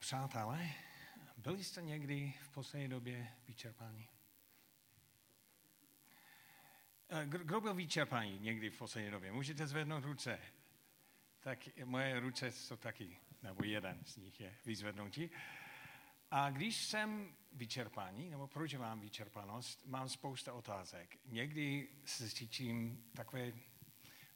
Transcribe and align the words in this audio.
Přátelé, 0.00 0.70
byli 1.36 1.64
jste 1.64 1.82
někdy 1.82 2.34
v 2.40 2.50
poslední 2.50 2.88
době 2.88 3.32
vyčerpáni? 3.48 4.08
Eh, 7.08 7.26
kdo 7.26 7.60
byl 7.60 7.74
vyčerpaný 7.74 8.38
někdy 8.38 8.70
v 8.70 8.78
poslední 8.78 9.10
době? 9.10 9.32
Můžete 9.32 9.66
zvednout 9.66 10.04
ruce. 10.04 10.40
Tak 11.40 11.58
moje 11.84 12.20
ruce 12.20 12.52
jsou 12.52 12.76
taky, 12.76 13.18
nebo 13.42 13.64
jeden 13.64 13.98
z 14.04 14.16
nich 14.16 14.40
je 14.40 14.56
vyzvednutí. 14.64 15.30
A 16.30 16.50
když 16.50 16.84
jsem 16.84 17.34
vyčerpaný, 17.52 18.30
nebo 18.30 18.46
proč 18.46 18.74
mám 18.74 19.00
vyčerpanost, 19.00 19.86
mám 19.86 20.08
spousta 20.08 20.52
otázek. 20.52 21.18
Někdy 21.26 21.88
se 22.04 22.30
cítím 22.30 23.04
takové 23.14 23.52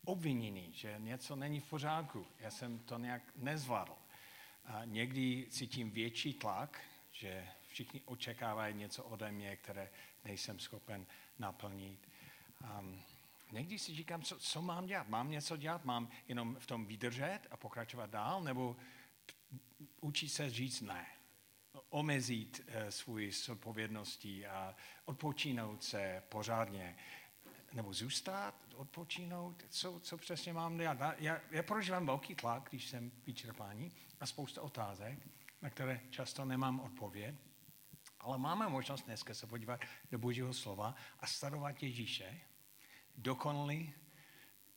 obvinění, 0.05 0.73
že 0.73 0.95
něco 0.99 1.37
není 1.37 1.61
v 1.61 1.71
pořádku. 1.71 2.27
Já 2.41 2.51
jsem 2.51 2.79
to 2.79 2.99
nějak 2.99 3.23
nezvládl. 3.37 4.04
A 4.65 4.85
někdy 4.85 5.47
cítím 5.51 5.91
větší 5.91 6.35
tlak, 6.35 6.81
že 7.13 7.49
všichni 7.69 8.03
očekávají 8.05 8.75
něco 8.75 9.05
ode 9.05 9.33
mě, 9.33 9.57
které 9.57 9.91
nejsem 10.25 10.59
schopen 10.59 11.07
naplnit. 11.39 12.09
Um, 12.79 13.03
někdy 13.53 13.79
si 13.79 13.95
říkám, 13.95 14.23
co, 14.23 14.39
co 14.39 14.63
mám 14.63 14.87
dělat? 14.87 15.09
Mám 15.09 15.31
něco 15.31 15.57
dělat? 15.57 15.85
Mám 15.85 16.11
jenom 16.29 16.57
v 16.59 16.67
tom 16.67 16.87
vydržet 16.87 17.41
a 17.51 17.57
pokračovat 17.57 18.11
dál? 18.11 18.43
Nebo 18.43 18.77
učit 20.01 20.29
se 20.29 20.51
říct 20.51 20.81
ne? 20.81 21.07
Omezit 21.89 22.61
uh, 22.69 22.89
svůj 22.89 23.33
odpovědnosti 23.53 24.47
a 24.47 24.77
odpočínout 25.05 25.85
se 25.85 26.23
pořádně 26.29 26.97
nebo 27.73 27.93
zůstat, 27.93 28.64
odpočínout, 28.75 29.65
co, 29.69 30.01
co 30.01 30.17
přesně 30.17 30.53
mám 30.53 30.77
dělat. 30.77 30.99
Já, 31.19 31.41
já 31.51 31.63
prožívám 31.63 32.07
velký 32.07 32.35
tlak, 32.35 32.67
když 32.71 32.89
jsem 32.89 33.13
vyčerpání 33.27 33.93
a 34.21 34.27
spousta 34.27 34.63
otázek, 34.63 35.19
na 35.63 35.71
které 35.71 36.01
často 36.11 36.45
nemám 36.45 36.81
odpověď. 36.81 37.35
Ale 38.21 38.39
máme 38.39 38.69
možnost 38.69 39.03
dneska 39.03 39.35
se 39.35 39.47
podívat 39.47 39.81
do 40.11 40.19
Božího 40.19 40.55
slova 40.55 40.95
a 41.21 41.27
studovat 41.27 41.83
Ježíše, 41.83 42.41
dokonalý, 43.17 43.93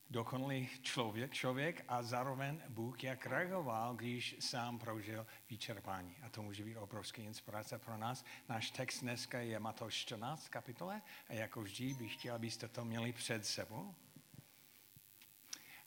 dokonalý 0.09 0.69
člověk, 0.81 1.33
člověk 1.33 1.85
a 1.87 2.03
zároveň 2.03 2.61
Bůh, 2.69 3.03
jak 3.03 3.25
reagoval, 3.25 3.95
když 3.95 4.35
sám 4.39 4.79
prožil 4.79 5.27
vyčerpání. 5.49 6.15
A 6.21 6.29
to 6.29 6.41
může 6.43 6.63
být 6.63 6.77
obrovský 6.77 7.21
inspirace 7.21 7.79
pro 7.79 7.97
nás. 7.97 8.25
Náš 8.49 8.71
text 8.71 8.99
dneska 8.99 9.39
je 9.39 9.59
Matouš 9.59 9.93
14 9.93 10.49
kapitole 10.49 11.01
a 11.29 11.33
jako 11.33 11.61
vždy 11.61 11.93
bych 11.93 12.13
chtěl, 12.13 12.35
abyste 12.35 12.67
to 12.67 12.85
měli 12.85 13.13
před 13.13 13.45
sebou. 13.45 13.95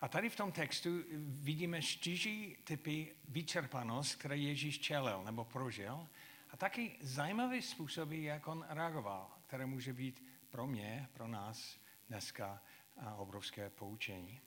A 0.00 0.08
tady 0.08 0.28
v 0.30 0.36
tom 0.36 0.52
textu 0.52 0.90
vidíme 1.22 1.82
čtyři 1.82 2.56
typy 2.64 3.14
vyčerpanost, 3.28 4.14
které 4.14 4.36
Ježíš 4.36 4.78
čelil 4.78 5.24
nebo 5.24 5.44
prožil. 5.44 6.08
A 6.50 6.56
taky 6.56 6.96
zajímavý 7.00 7.62
způsoby, 7.62 8.26
jak 8.26 8.48
on 8.48 8.66
reagoval, 8.68 9.30
které 9.46 9.66
může 9.66 9.92
být 9.92 10.24
pro 10.50 10.66
mě, 10.66 11.08
pro 11.12 11.28
nás 11.28 11.78
dneska 12.08 12.62
obrovské 13.16 13.70
poučení. 13.70 14.40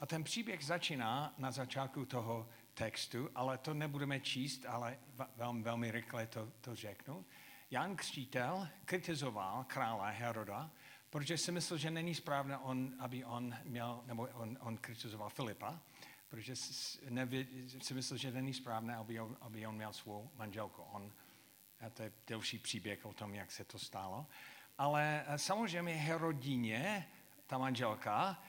A 0.00 0.06
ten 0.06 0.24
příběh 0.24 0.64
začíná 0.64 1.34
na 1.38 1.50
začátku 1.50 2.04
toho 2.04 2.48
textu, 2.74 3.30
ale 3.34 3.58
to 3.58 3.74
nebudeme 3.74 4.20
číst, 4.20 4.66
ale 4.66 4.98
velmi, 5.36 5.62
velmi 5.62 5.90
rychle 5.90 6.26
to, 6.26 6.52
to 6.60 6.76
řeknu. 6.76 7.24
Jan 7.70 7.96
Křtítel 7.96 8.68
kritizoval 8.84 9.64
krále 9.64 10.12
Heroda, 10.12 10.70
protože 11.10 11.38
si 11.38 11.52
myslel, 11.52 11.78
že 11.78 11.90
není 11.90 12.14
správné, 12.14 12.58
on, 12.58 12.94
aby 12.98 13.24
on 13.24 13.54
měl, 13.64 14.02
nebo 14.06 14.28
on, 14.34 14.58
on 14.60 14.76
kritizoval 14.78 15.28
Filipa, 15.28 15.80
protože 16.28 16.56
si 17.82 17.94
myslel, 17.94 18.16
že 18.16 18.30
není 18.30 18.54
správné, 18.54 18.96
aby 18.96 19.20
on, 19.20 19.36
aby 19.40 19.66
on 19.66 19.74
měl 19.74 19.92
svou 19.92 20.30
manželku. 20.34 20.82
On, 20.82 21.12
a 21.80 21.90
to 21.90 22.02
je 22.02 22.12
delší 22.26 22.58
příběh 22.58 23.06
o 23.06 23.12
tom, 23.12 23.34
jak 23.34 23.50
se 23.50 23.64
to 23.64 23.78
stalo. 23.78 24.26
Ale 24.78 25.24
eh, 25.26 25.38
samozřejmě 25.38 25.94
Herodině, 25.94 27.08
ta 27.50 27.58
manželka, 27.58 28.42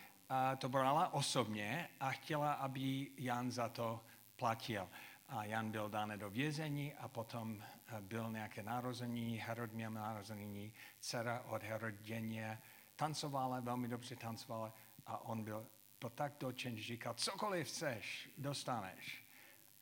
to 0.57 0.69
brala 0.69 1.13
osobně 1.13 1.89
a 1.99 2.11
chtěla, 2.11 2.53
aby 2.53 3.11
Jan 3.17 3.51
za 3.51 3.69
to 3.69 4.01
platil. 4.35 4.89
A 5.27 5.43
Jan 5.43 5.71
byl 5.71 5.89
dán 5.89 6.19
do 6.19 6.29
vězení 6.29 6.93
a 6.93 7.07
potom 7.07 7.63
eh, 7.63 8.01
byl 8.01 8.31
nějaké 8.31 8.63
narození, 8.63 9.37
Herod 9.37 9.73
měl 9.73 9.91
narození, 9.91 10.73
dcera 10.99 11.41
od 11.41 11.63
Herodině 11.63 12.61
tancovala, 12.95 13.59
velmi 13.59 13.87
dobře 13.87 14.15
tancovala 14.15 14.73
a 15.05 15.25
on 15.25 15.43
byl, 15.43 15.67
byl 15.99 16.09
tak 16.09 16.33
dočen, 16.39 16.77
že 16.77 16.83
říkal, 16.83 17.13
cokoliv 17.13 17.67
chceš, 17.67 18.29
dostaneš. 18.37 19.25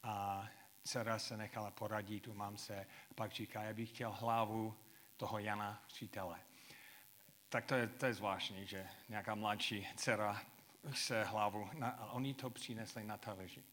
A 0.04 0.48
dcera 0.84 1.20
se 1.20 1.38
nechala 1.38 1.72
poradit 1.72 2.28
u 2.28 2.34
mamce, 2.34 2.88
pak 3.16 3.32
říká, 3.32 3.64
já 3.64 3.74
bych 3.74 3.90
chtěl 3.90 4.12
hlavu 4.12 4.76
toho 5.18 5.40
Jana 5.40 5.84
Křtitele. 5.88 6.40
Tak 7.50 7.66
to 7.66 7.76
je, 7.76 7.88
to 7.88 8.06
je 8.06 8.14
zvláštní, 8.14 8.68
že 8.68 8.90
nějaká 9.10 9.36
mladší 9.36 9.88
dcera 9.96 10.42
se 10.94 11.24
hlavu, 11.24 11.70
na, 11.74 12.12
oni 12.12 12.34
to 12.34 12.50
přinesli 12.50 13.04
na 13.04 13.18
televizi. 13.18 13.64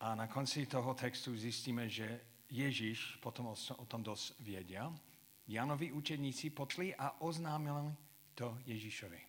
A 0.00 0.14
na 0.14 0.26
konci 0.26 0.66
toho 0.66 0.94
textu 0.94 1.36
zjistíme, 1.36 1.88
že 1.88 2.20
Ježíš 2.50 3.16
potom 3.16 3.54
o 3.76 3.86
tom 3.86 4.02
dost 4.02 4.40
věděl. 4.40 4.98
Janovi 5.46 5.92
učedníci 5.92 6.50
potli 6.50 6.94
a 6.94 7.20
oznámili 7.20 7.94
to 8.34 8.58
Ježíšovi. 8.66 9.20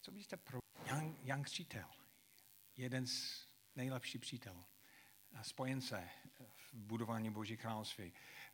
Co 0.00 0.12
byste 0.12 0.36
pro 0.36 0.58
Jan, 0.86 1.16
Jan 1.22 1.42
Křítel, 1.42 1.88
jeden 2.76 3.06
z 3.06 3.46
nejlepších 3.76 4.20
přítelů, 4.20 4.64
spojence 5.42 6.08
v 6.56 6.74
budování 6.74 7.30
Boží 7.30 7.56
království. 7.56 8.12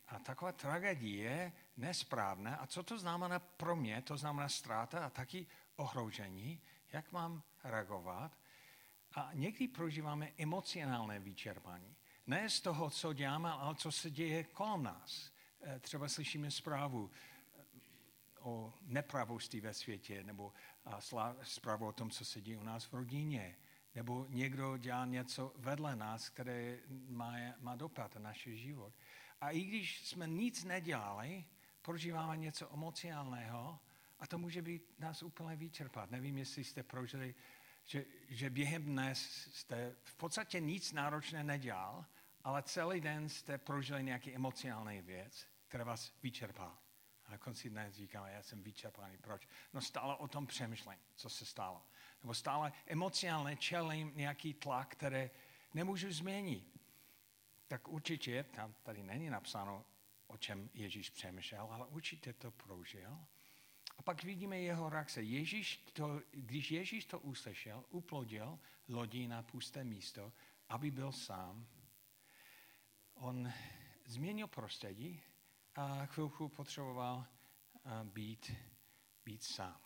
A 0.09 0.19
taková 0.19 0.51
tragédie 0.51 1.23
je 1.23 1.51
nesprávná. 1.77 2.55
A 2.55 2.67
co 2.67 2.83
to 2.83 2.97
znamená 2.97 3.39
pro 3.39 3.75
mě? 3.75 4.01
To 4.01 4.17
znamená 4.17 4.49
ztráta 4.49 5.05
a 5.05 5.09
taky 5.09 5.47
ohrožení. 5.75 6.61
Jak 6.93 7.11
mám 7.11 7.43
reagovat? 7.63 8.37
A 9.13 9.29
někdy 9.33 9.67
prožíváme 9.67 10.31
emocionální 10.37 11.19
vyčerpání. 11.19 11.95
Ne 12.27 12.49
z 12.49 12.61
toho, 12.61 12.89
co 12.89 13.13
děláme, 13.13 13.51
ale 13.51 13.75
co 13.75 13.91
se 13.91 14.11
děje 14.11 14.43
kolem 14.43 14.83
nás. 14.83 15.31
Eh, 15.61 15.79
třeba 15.79 16.07
slyšíme 16.07 16.51
zprávu 16.51 17.11
eh, 17.11 17.63
o 18.39 18.73
nepravosti 18.81 19.61
ve 19.61 19.73
světě, 19.73 20.23
nebo 20.23 20.53
zprávu 21.43 21.87
o 21.87 21.91
tom, 21.91 22.09
co 22.09 22.25
se 22.25 22.41
děje 22.41 22.57
u 22.57 22.63
nás 22.63 22.85
v 22.85 22.93
rodině, 22.93 23.57
nebo 23.95 24.25
někdo 24.29 24.77
dělá 24.77 25.05
něco 25.05 25.53
vedle 25.55 25.95
nás, 25.95 26.29
které 26.29 26.79
má, 27.09 27.33
má 27.59 27.75
dopad 27.75 28.15
na 28.15 28.21
náš 28.21 28.43
život. 28.43 28.93
A 29.41 29.49
i 29.49 29.61
když 29.61 30.07
jsme 30.07 30.27
nic 30.27 30.63
nedělali, 30.63 31.45
prožíváme 31.81 32.37
něco 32.37 32.73
emocionálního 32.73 33.79
a 34.19 34.27
to 34.27 34.37
může 34.37 34.61
být 34.61 34.99
nás 34.99 35.23
úplně 35.23 35.55
vyčerpat. 35.55 36.11
Nevím, 36.11 36.37
jestli 36.37 36.63
jste 36.63 36.83
prožili, 36.83 37.35
že, 37.85 38.05
že 38.27 38.49
během 38.49 38.83
dnes 38.83 39.49
jste 39.53 39.95
v 40.03 40.15
podstatě 40.15 40.59
nic 40.59 40.91
náročné 40.91 41.43
nedělal, 41.43 42.05
ale 42.43 42.63
celý 42.63 43.01
den 43.01 43.29
jste 43.29 43.57
prožili 43.57 44.03
nějaký 44.03 44.35
emocionální 44.35 45.01
věc, 45.01 45.47
která 45.67 45.83
vás 45.83 46.13
vyčerpá. 46.23 46.79
A 47.25 47.31
na 47.31 47.37
konci 47.37 47.69
dne 47.69 47.91
říkáme, 47.91 48.31
já 48.31 48.43
jsem 48.43 48.63
vyčerpaný. 48.63 49.17
Proč? 49.17 49.47
No 49.73 49.81
stále 49.81 50.15
o 50.15 50.27
tom 50.27 50.47
přemýšlím, 50.47 50.99
co 51.15 51.29
se 51.29 51.45
stalo. 51.45 51.83
Nebo 52.23 52.33
stále 52.33 52.73
emocionálně 52.85 53.55
čelím 53.55 54.11
nějaký 54.15 54.53
tlak, 54.53 54.87
který 54.87 55.29
nemůžu 55.73 56.11
změnit 56.11 56.78
tak 57.69 57.87
určitě, 57.87 58.43
tam 58.43 58.73
tady 58.83 59.03
není 59.03 59.29
napsáno, 59.29 59.85
o 60.27 60.37
čem 60.37 60.69
Ježíš 60.73 61.09
přemýšlel, 61.09 61.67
ale 61.71 61.87
určitě 61.87 62.33
to 62.33 62.51
prožil. 62.51 63.25
A 63.97 64.01
pak 64.01 64.23
vidíme 64.23 64.59
jeho 64.59 64.89
reakce. 64.89 65.21
Ježíš 65.21 65.77
to, 65.93 66.21
když 66.31 66.71
Ježíš 66.71 67.05
to 67.05 67.19
uslyšel, 67.19 67.85
uplodil 67.89 68.59
lodí 68.87 69.27
na 69.27 69.43
pusté 69.43 69.83
místo, 69.83 70.33
aby 70.69 70.91
byl 70.91 71.11
sám. 71.11 71.67
On 73.13 73.51
změnil 74.05 74.47
prostředí 74.47 75.21
a 75.75 76.05
chvilku 76.05 76.49
potřeboval 76.49 77.25
být, 78.03 78.51
být 79.25 79.43
sám. 79.43 79.81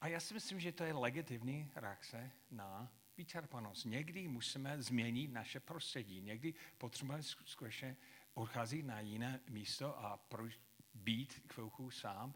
A 0.00 0.08
já 0.08 0.20
si 0.20 0.34
myslím, 0.34 0.60
že 0.60 0.72
to 0.72 0.84
je 0.84 0.92
legitimní 0.92 1.70
reakce 1.74 2.32
na 2.50 2.92
vyčerpanost. 3.18 3.84
Někdy 3.84 4.28
musíme 4.28 4.82
změnit 4.82 5.28
naše 5.28 5.60
prostředí, 5.60 6.20
někdy 6.20 6.54
potřebujeme 6.78 7.22
skutečně 7.22 7.96
odcházet 8.34 8.82
na 8.82 9.00
jiné 9.00 9.40
místo 9.48 9.98
a 9.98 10.20
být 10.94 11.42
chvilku 11.52 11.90
sám, 11.90 12.34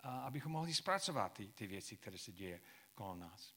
a 0.00 0.20
abychom 0.20 0.52
mohli 0.52 0.74
zpracovat 0.74 1.32
ty, 1.32 1.48
ty 1.48 1.66
věci, 1.66 1.96
které 1.96 2.18
se 2.18 2.32
děje 2.32 2.60
kolem 2.94 3.18
nás. 3.18 3.54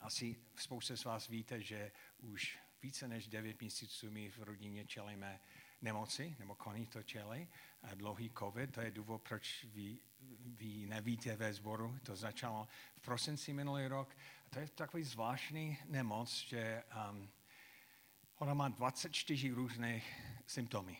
Asi 0.00 0.36
spousta 0.56 0.96
z 0.96 1.04
vás 1.04 1.28
víte, 1.28 1.62
že 1.62 1.92
už 2.18 2.58
více 2.82 3.08
než 3.08 3.28
9 3.28 3.60
měsíců 3.60 4.10
my 4.10 4.30
v 4.30 4.38
rodině 4.38 4.86
čelíme 4.86 5.40
nemoci, 5.82 6.36
nebo 6.38 6.54
koní 6.54 6.86
to 6.86 7.02
čeli, 7.02 7.48
dlouhý 7.94 8.30
covid, 8.38 8.72
to 8.72 8.80
je 8.80 8.90
důvod, 8.90 9.22
proč 9.22 9.64
vy, 9.64 9.98
vy 10.40 10.86
nevíte 10.86 11.36
ve 11.36 11.52
sboru, 11.52 11.98
to 12.02 12.16
začalo 12.16 12.68
v 12.96 13.00
prosinci 13.00 13.52
minulý 13.52 13.86
rok, 13.86 14.16
to 14.50 14.58
je 14.58 14.68
takový 14.68 15.02
zvláštní 15.02 15.78
nemoc, 15.84 16.44
že 16.48 16.82
um, 17.10 17.30
ona 18.38 18.54
má 18.54 18.68
24 18.68 19.50
různých 19.50 20.22
symptomy. 20.46 20.96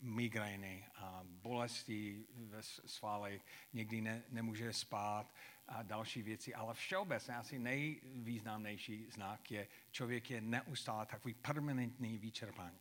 Migrény, 0.00 0.86
a 0.94 1.20
bolesti 1.24 2.26
ve 2.34 2.62
svalech, 2.62 3.42
někdy 3.72 4.00
ne, 4.00 4.22
nemůže 4.28 4.72
spát 4.72 5.34
a 5.68 5.82
další 5.82 6.22
věci, 6.22 6.54
ale 6.54 6.74
všeobecně 6.74 7.36
asi 7.36 7.58
nejvýznamnější 7.58 9.06
znak 9.10 9.50
je, 9.50 9.68
člověk 9.90 10.30
je 10.30 10.40
neustále 10.40 11.06
takový 11.06 11.34
permanentní 11.34 12.18
vyčerpání. 12.18 12.78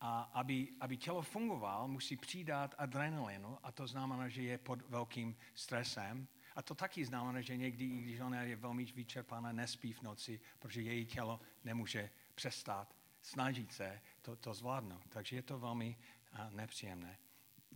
A 0.00 0.22
aby, 0.22 0.68
aby 0.80 0.96
tělo 0.96 1.22
fungovalo, 1.22 1.88
musí 1.88 2.16
přidat 2.16 2.74
adrenalinu 2.78 3.58
a 3.62 3.72
to 3.72 3.86
znamená, 3.86 4.28
že 4.28 4.42
je 4.42 4.58
pod 4.58 4.82
velkým 4.88 5.36
stresem. 5.54 6.28
A 6.54 6.62
to 6.62 6.74
taky 6.74 7.04
znamená, 7.04 7.40
že 7.40 7.56
někdy, 7.56 7.84
i 7.84 8.00
když 8.00 8.20
ona 8.20 8.42
je 8.42 8.56
velmi 8.56 8.84
vyčerpaná, 8.84 9.52
nespí 9.52 9.92
v 9.92 10.02
noci, 10.02 10.40
protože 10.58 10.82
její 10.82 11.06
tělo 11.06 11.40
nemůže 11.64 12.10
přestat 12.34 12.96
snažit 13.22 13.72
se 13.72 14.00
to, 14.22 14.36
to 14.36 14.54
zvládnout. 14.54 15.08
Takže 15.08 15.36
je 15.36 15.42
to 15.42 15.58
velmi 15.58 15.96
uh, 16.32 16.50
nepříjemné. 16.50 17.18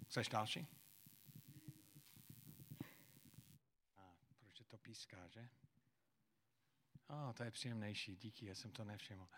Chceš 0.06 0.28
další? 0.28 0.66
A 3.96 4.12
proč 4.38 4.62
to 4.66 4.78
píská, 4.78 5.28
že? 5.28 5.48
A, 7.08 7.32
to 7.32 7.42
je 7.44 7.50
příjemnější, 7.50 8.16
díky, 8.16 8.46
já 8.46 8.54
jsem 8.54 8.70
to 8.70 8.84
nevšiml. 8.84 9.28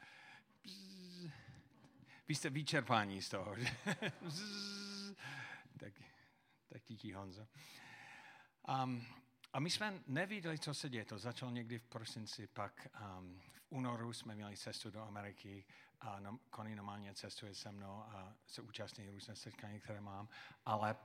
Bzz. 0.65 1.31
Vy 2.29 2.35
jste 2.35 2.51
vyčerpání 2.51 3.23
z 3.23 3.29
toho, 3.29 3.57
že? 3.59 3.77
tak, 5.81 5.93
tak 6.69 6.83
díky 6.87 7.13
Honzo. 7.13 7.49
Um, 8.69 9.07
a 9.53 9.61
my 9.61 9.71
jsme 9.71 10.03
neviděli, 10.07 10.59
co 10.59 10.75
se 10.75 10.89
děje. 10.89 11.05
To 11.05 11.19
začalo 11.19 11.51
někdy 11.51 11.79
v 11.79 11.85
prosinci, 11.85 12.47
pak 12.47 12.89
um, 13.19 13.41
v 13.53 13.63
únoru 13.69 14.13
jsme 14.13 14.35
měli 14.35 14.57
cestu 14.57 14.91
do 14.91 15.03
Ameriky 15.03 15.65
a 16.01 16.21
no, 16.21 16.39
Connie 16.57 16.77
normálně 16.77 17.15
cestuje 17.15 17.55
se 17.55 17.73
mnou 17.73 18.03
a 18.03 18.35
se 18.47 18.63
účastní 18.63 19.11
různé 19.11 19.37
setkání, 19.37 19.81
které 19.81 20.01
mám, 20.01 20.29
ale 20.65 20.97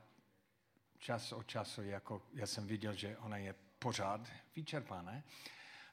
čas 0.98 1.32
od 1.32 1.48
času, 1.48 1.82
jako 1.84 2.22
já 2.34 2.48
jsem 2.48 2.68
viděl, 2.68 2.94
že 2.94 3.18
ona 3.18 3.38
je 3.38 3.56
pořád 3.80 4.30
vyčerpaná. 4.56 5.24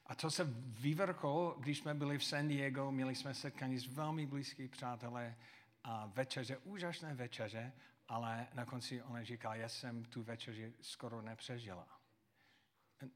A 0.06 0.14
to 0.14 0.31
se 0.31 0.44
vyvrchol, 0.64 1.56
když 1.58 1.78
jsme 1.78 1.94
byli 1.94 2.19
v 2.19 2.25
San 2.25 2.48
Diego, 2.48 2.93
měli 2.93 3.14
jsme 3.14 3.34
setkání 3.34 3.78
s 3.78 3.87
velmi 3.87 4.26
blízkými 4.26 4.69
přátelé 4.69 5.37
a 5.84 6.06
večeře, 6.06 6.58
úžasné 6.58 7.14
večeře, 7.14 7.72
ale 8.08 8.48
na 8.55 8.64
konci 8.64 9.02
ona 9.02 9.25
říká, 9.25 9.55
já 9.55 9.69
jsem 9.69 10.05
tu 10.05 10.22
večeři 10.22 10.75
skoro 10.81 11.22
nepřežila. 11.22 12.01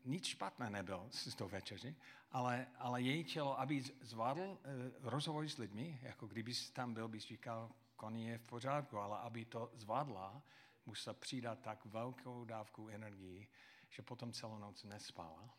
Nic 0.05 0.25
špatné 0.25 0.71
nebylo 0.71 1.09
s 1.11 1.35
tou 1.35 1.49
večeři, 1.49 1.97
ale, 2.31 2.67
ale 2.79 3.03
její 3.03 3.25
tělo, 3.25 3.61
aby 3.61 3.83
zvládl 4.01 4.41
uh, 4.41 4.59
rozhovor 5.01 5.49
s 5.49 5.59
lidmi, 5.59 6.01
jako 6.03 6.27
kdyby 6.27 6.53
tam 6.73 6.95
byl, 6.95 7.09
bys 7.09 7.25
říkal, 7.25 7.71
koní 7.97 8.27
je 8.27 8.39
v 8.39 8.43
pořádku, 8.43 8.99
ale 8.99 9.19
aby 9.19 9.45
to 9.45 9.73
zvládla, 9.75 10.43
musela 10.87 11.15
přidat 11.15 11.59
tak 11.61 11.85
velkou 11.85 12.45
dávku 12.45 12.89
energii, 12.89 13.49
že 13.91 14.03
potom 14.03 14.33
celou 14.33 14.59
noc 14.59 14.85
nespala 14.85 15.55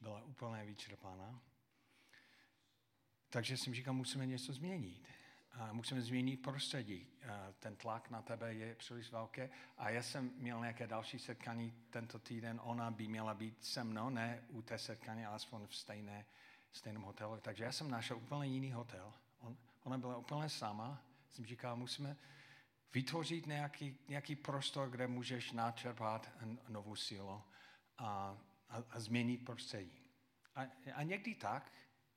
byla 0.00 0.22
úplně 0.22 0.64
vyčerpaná. 0.64 1.42
Takže 3.28 3.56
jsem 3.56 3.74
říkal, 3.74 3.94
musíme 3.94 4.26
něco 4.26 4.52
změnit. 4.52 5.08
Musíme 5.72 6.00
změnit 6.00 6.42
prostředí. 6.42 7.06
Ten 7.58 7.76
tlak 7.76 8.10
na 8.10 8.22
tebe 8.22 8.54
je 8.54 8.74
příliš 8.74 9.10
velký. 9.10 9.42
A 9.78 9.90
já 9.90 10.02
jsem 10.02 10.30
měl 10.36 10.60
nějaké 10.60 10.86
další 10.86 11.18
setkání 11.18 11.74
tento 11.90 12.18
týden. 12.18 12.60
Ona 12.64 12.90
by 12.90 13.08
měla 13.08 13.34
být 13.34 13.64
se 13.64 13.84
mnou, 13.84 14.10
ne 14.10 14.44
u 14.48 14.62
té 14.62 14.78
setkání, 14.78 15.26
alespoň 15.26 15.66
v 15.66 15.76
stejné, 15.76 16.26
stejném 16.72 17.02
hotelu. 17.02 17.40
Takže 17.40 17.64
já 17.64 17.72
jsem 17.72 17.90
našel 17.90 18.16
úplně 18.16 18.52
jiný 18.52 18.72
hotel. 18.72 19.12
On, 19.38 19.56
ona 19.82 19.98
byla 19.98 20.16
úplně 20.16 20.48
sama. 20.48 21.02
Jsem 21.30 21.46
říkal, 21.46 21.76
musíme 21.76 22.16
vytvořit 22.94 23.46
nějaký, 23.46 23.98
nějaký 24.08 24.36
prostor, 24.36 24.90
kde 24.90 25.06
můžeš 25.06 25.52
načerpat 25.52 26.30
novou 26.68 26.96
sílu. 26.96 27.42
A 27.98 28.38
a, 28.74 28.82
a 28.90 29.00
změnit 29.00 29.44
prostředí. 29.44 30.10
A, 30.54 30.66
a 30.94 31.02
někdy 31.02 31.34
tak 31.34 31.72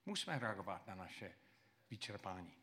musíme 0.05 0.39
reagovat 0.39 0.87
na 0.87 0.95
naše 0.95 1.33
vyčerpání. 1.89 2.56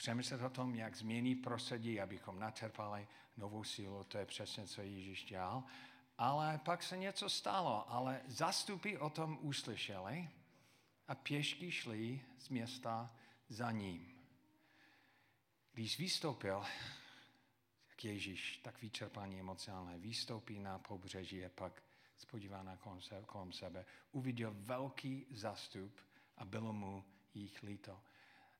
Přemyslet 0.00 0.42
o 0.42 0.50
tom, 0.50 0.74
jak 0.74 0.96
změnit 0.96 1.34
prostředí, 1.34 2.00
abychom 2.00 2.38
načerpali 2.38 3.08
novou 3.36 3.64
sílu, 3.64 4.04
to 4.04 4.18
je 4.18 4.26
přesně, 4.26 4.66
co 4.66 4.82
Ježíš 4.82 5.24
dělal. 5.24 5.64
Ale 6.18 6.60
pak 6.64 6.82
se 6.82 6.96
něco 6.96 7.28
stalo, 7.28 7.92
ale 7.92 8.22
zastupy 8.26 8.98
o 8.98 9.10
tom 9.10 9.38
uslyšeli 9.40 10.28
a 11.08 11.14
pěšky 11.14 11.72
šli 11.72 12.20
z 12.38 12.48
města 12.48 13.16
za 13.48 13.70
ním. 13.70 14.18
Když 15.72 15.98
vystoupil, 15.98 16.64
jak 17.88 18.04
Ježíš, 18.04 18.56
tak 18.56 18.82
vyčerpání 18.82 19.40
emocionálně, 19.40 19.98
vystoupí 19.98 20.58
na 20.58 20.78
pobřeží 20.78 21.44
a 21.44 21.48
pak 21.48 21.82
kolem, 22.78 23.00
se, 23.00 23.22
kolem 23.26 23.52
sebe, 23.52 23.86
uviděl 24.12 24.54
velký 24.56 25.26
zastup 25.30 26.00
a 26.36 26.44
bylo 26.44 26.72
mu 26.72 27.04
jich 27.34 27.62
líto. 27.62 28.00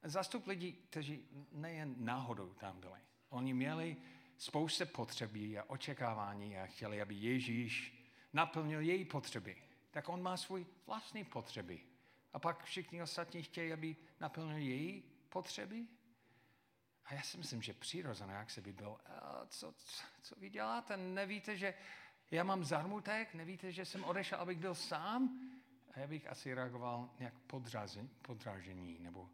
Zastup 0.02 0.46
lidí, 0.46 0.72
kteří 0.72 1.28
nejen 1.52 1.94
náhodou 1.98 2.54
tam 2.54 2.80
byli. 2.80 3.00
Oni 3.28 3.54
měli 3.54 3.96
spoustu 4.36 4.86
potřeby 4.86 5.58
a 5.58 5.64
očekávání 5.64 6.58
a 6.58 6.66
chtěli, 6.66 7.02
aby 7.02 7.14
Ježíš 7.14 8.04
naplnil 8.32 8.80
její 8.80 9.04
potřeby. 9.04 9.56
Tak 9.90 10.08
on 10.08 10.22
má 10.22 10.36
svůj 10.36 10.66
vlastní 10.86 11.24
potřeby. 11.24 11.80
A 12.32 12.38
pak 12.38 12.64
všichni 12.64 13.02
ostatní 13.02 13.42
chtějí, 13.42 13.72
aby 13.72 13.96
naplnil 14.20 14.56
její 14.56 15.02
potřeby. 15.28 15.86
A 17.04 17.14
já 17.14 17.22
si 17.22 17.38
myslím, 17.38 17.62
že 17.62 17.74
přirozené, 17.74 18.34
jak 18.34 18.50
se 18.50 18.60
by 18.60 18.72
byl, 18.72 18.98
co, 19.48 19.72
co, 19.72 20.04
co 20.22 20.34
vy 20.36 20.50
děláte? 20.50 20.96
Nevíte, 20.96 21.56
že 21.56 21.74
já 22.30 22.44
mám 22.44 22.64
zarmutek, 22.64 23.34
nevíte, 23.34 23.72
že 23.72 23.84
jsem 23.84 24.04
odešel, 24.04 24.38
abych 24.38 24.58
byl 24.58 24.74
sám? 24.74 25.40
A 25.94 26.00
já 26.00 26.06
bych 26.06 26.26
asi 26.26 26.54
reagoval 26.54 27.10
nějak 27.18 27.34
podrážení, 28.22 28.98
nebo 29.00 29.30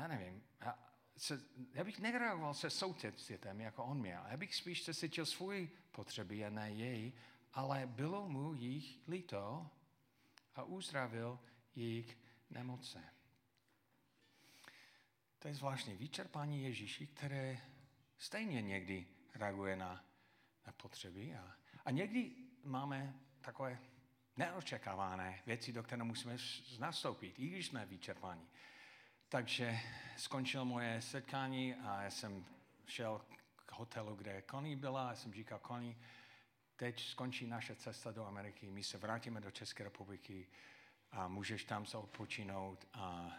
já 0.00 0.08
nevím. 0.08 0.42
Já, 0.60 0.78
se, 1.16 1.40
já 1.72 1.84
bych 1.84 1.98
nereagoval 1.98 2.54
se 2.54 2.70
soucítem, 2.70 3.60
jako 3.60 3.84
on 3.84 4.00
měl. 4.00 4.22
Já 4.28 4.36
bych 4.36 4.54
spíš 4.54 4.82
se 4.82 4.94
cítil 4.94 5.26
svůj 5.26 5.70
potřeby 5.90 6.44
a 6.44 6.50
ne 6.50 6.72
jej, 6.72 7.12
ale 7.52 7.86
bylo 7.86 8.28
mu 8.28 8.54
jich 8.54 9.08
líto 9.08 9.70
a 10.54 10.62
uzdravil 10.62 11.40
jejich 11.74 12.18
nemoce. 12.50 13.04
To 15.38 15.48
je 15.48 15.54
zvláštní 15.54 15.96
vyčerpání 15.96 16.62
Ježíši, 16.62 17.06
které 17.06 17.58
stejně 18.18 18.62
někdy 18.62 19.06
reaguje 19.34 19.76
na, 19.76 20.04
na 20.66 20.72
potřeby 20.72 21.34
a 21.34 21.54
a 21.84 21.90
někdy 21.90 22.30
máme 22.64 23.14
takové 23.40 23.78
neočekávané 24.36 25.42
věci, 25.46 25.72
do 25.72 25.82
které 25.82 26.04
musíme 26.04 26.36
nastoupit, 26.78 27.38
i 27.38 27.48
když 27.48 27.66
jsme 27.66 27.86
vyčerpáni. 27.86 28.46
Takže 29.34 29.78
skončilo 30.16 30.64
moje 30.64 31.02
setkání 31.02 31.74
a 31.74 32.02
já 32.02 32.10
jsem 32.10 32.44
šel 32.86 33.20
k 33.66 33.72
hotelu, 33.72 34.14
kde 34.14 34.42
Connie 34.50 34.76
byla 34.76 35.10
a 35.10 35.14
jsem 35.14 35.32
říkal, 35.32 35.60
Connie, 35.66 35.96
teď 36.76 37.02
skončí 37.02 37.46
naše 37.46 37.74
cesta 37.74 38.12
do 38.12 38.26
Ameriky, 38.26 38.70
my 38.70 38.82
se 38.82 38.98
vrátíme 38.98 39.40
do 39.40 39.50
České 39.50 39.84
republiky 39.84 40.46
a 41.10 41.28
můžeš 41.28 41.64
tam 41.64 41.86
se 41.86 41.96
odpočinout 41.96 42.86
a 42.92 43.32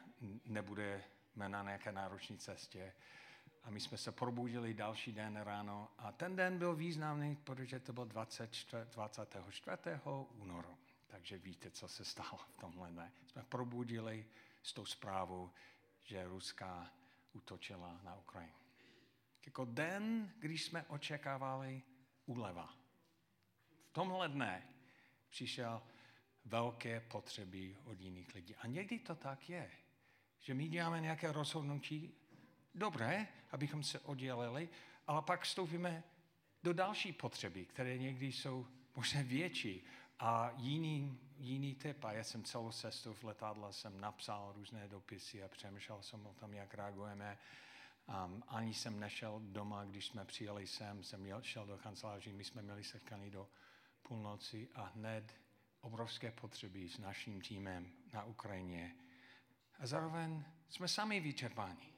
nebudeme 0.46 1.04
na 1.48 1.64
nějaké 1.64 1.92
náročné 1.92 2.38
cestě. 2.38 2.94
A 3.64 3.70
my 3.70 3.80
jsme 3.80 3.98
se 3.98 4.12
probudili 4.12 4.74
další 4.74 5.12
den 5.12 5.38
ráno 5.38 5.90
a 5.98 6.12
ten 6.12 6.36
den 6.36 6.58
byl 6.58 6.76
významný, 6.76 7.36
protože 7.36 7.80
to 7.80 7.94
byl 7.94 8.06
24, 8.06 8.78
24. 8.94 10.02
únoru. 10.38 10.78
Takže 11.08 11.38
víte, 11.38 11.72
co 11.72 11.88
se 11.88 12.06
stalo 12.06 12.38
v 12.50 12.58
tomhle 12.58 12.92
dne. 12.92 13.12
Jsme 13.28 13.44
probudili 13.44 14.26
s 14.64 14.74
tou 14.74 14.86
zprávou, 14.86 15.52
že 16.06 16.28
Ruská 16.28 16.92
útočila 17.34 18.00
na 18.04 18.16
Ukrajinu. 18.16 18.54
Jako 19.46 19.66
den, 19.66 20.34
když 20.40 20.64
jsme 20.64 20.84
očekávali 20.84 21.82
úleva. 22.26 22.74
V 23.90 23.92
tomhle 23.92 24.30
dne 24.30 24.68
přišel 25.30 25.82
velké 26.46 27.00
potřeby 27.00 27.78
od 27.84 28.00
jiných 28.00 28.36
lidí. 28.36 28.56
A 28.56 28.68
někdy 28.68 29.00
to 29.00 29.16
tak 29.16 29.50
je, 29.50 29.72
že 30.40 30.54
my 30.54 30.68
děláme 30.68 31.02
nějaké 31.02 31.32
rozhodnutí 31.32 32.14
dobré, 32.76 33.28
abychom 33.52 33.84
se 33.84 34.00
oddělili, 34.00 34.70
ale 35.08 35.22
pak 35.22 35.44
vstoupíme 35.44 36.04
do 36.64 36.74
další 36.74 37.14
potřeby, 37.14 37.66
které 37.66 37.98
někdy 37.98 38.26
jsou 38.26 38.68
možná 38.96 39.22
větší 39.24 39.84
a 40.20 40.52
jiný, 40.58 41.20
jiný 41.38 41.76
typ. 41.76 42.04
A 42.06 42.12
já 42.12 42.24
jsem 42.24 42.44
celou 42.44 42.72
cestu 42.72 43.14
v 43.14 43.24
letadle 43.24 43.74
jsem 43.74 44.02
napsal 44.02 44.54
různé 44.54 44.88
dopisy 44.88 45.44
a 45.44 45.48
přemýšlel 45.48 46.02
jsem 46.02 46.26
o 46.26 46.34
tom, 46.34 46.54
jak 46.54 46.74
reagujeme. 46.74 47.38
Um, 48.26 48.44
ani 48.48 48.74
jsem 48.74 49.00
nešel 49.00 49.42
doma, 49.44 49.86
když 49.86 50.06
jsme 50.06 50.26
přijeli 50.26 50.68
sem, 50.68 51.04
jsem 51.04 51.26
jel, 51.26 51.42
šel 51.42 51.66
do 51.66 51.78
kanceláří, 51.78 52.34
my 52.34 52.44
jsme 52.44 52.62
měli 52.62 52.84
setkání 52.84 53.30
do 53.32 53.48
půlnoci 54.02 54.70
a 54.76 54.84
hned 54.84 55.34
obrovské 55.82 56.32
potřeby 56.32 56.90
s 56.90 56.98
naším 56.98 57.42
týmem 57.42 57.92
na 58.14 58.24
Ukrajině. 58.24 58.96
A 59.80 59.88
zároveň 59.88 60.44
jsme 60.70 60.88
sami 60.88 61.20
vyčerpáni. 61.20 61.94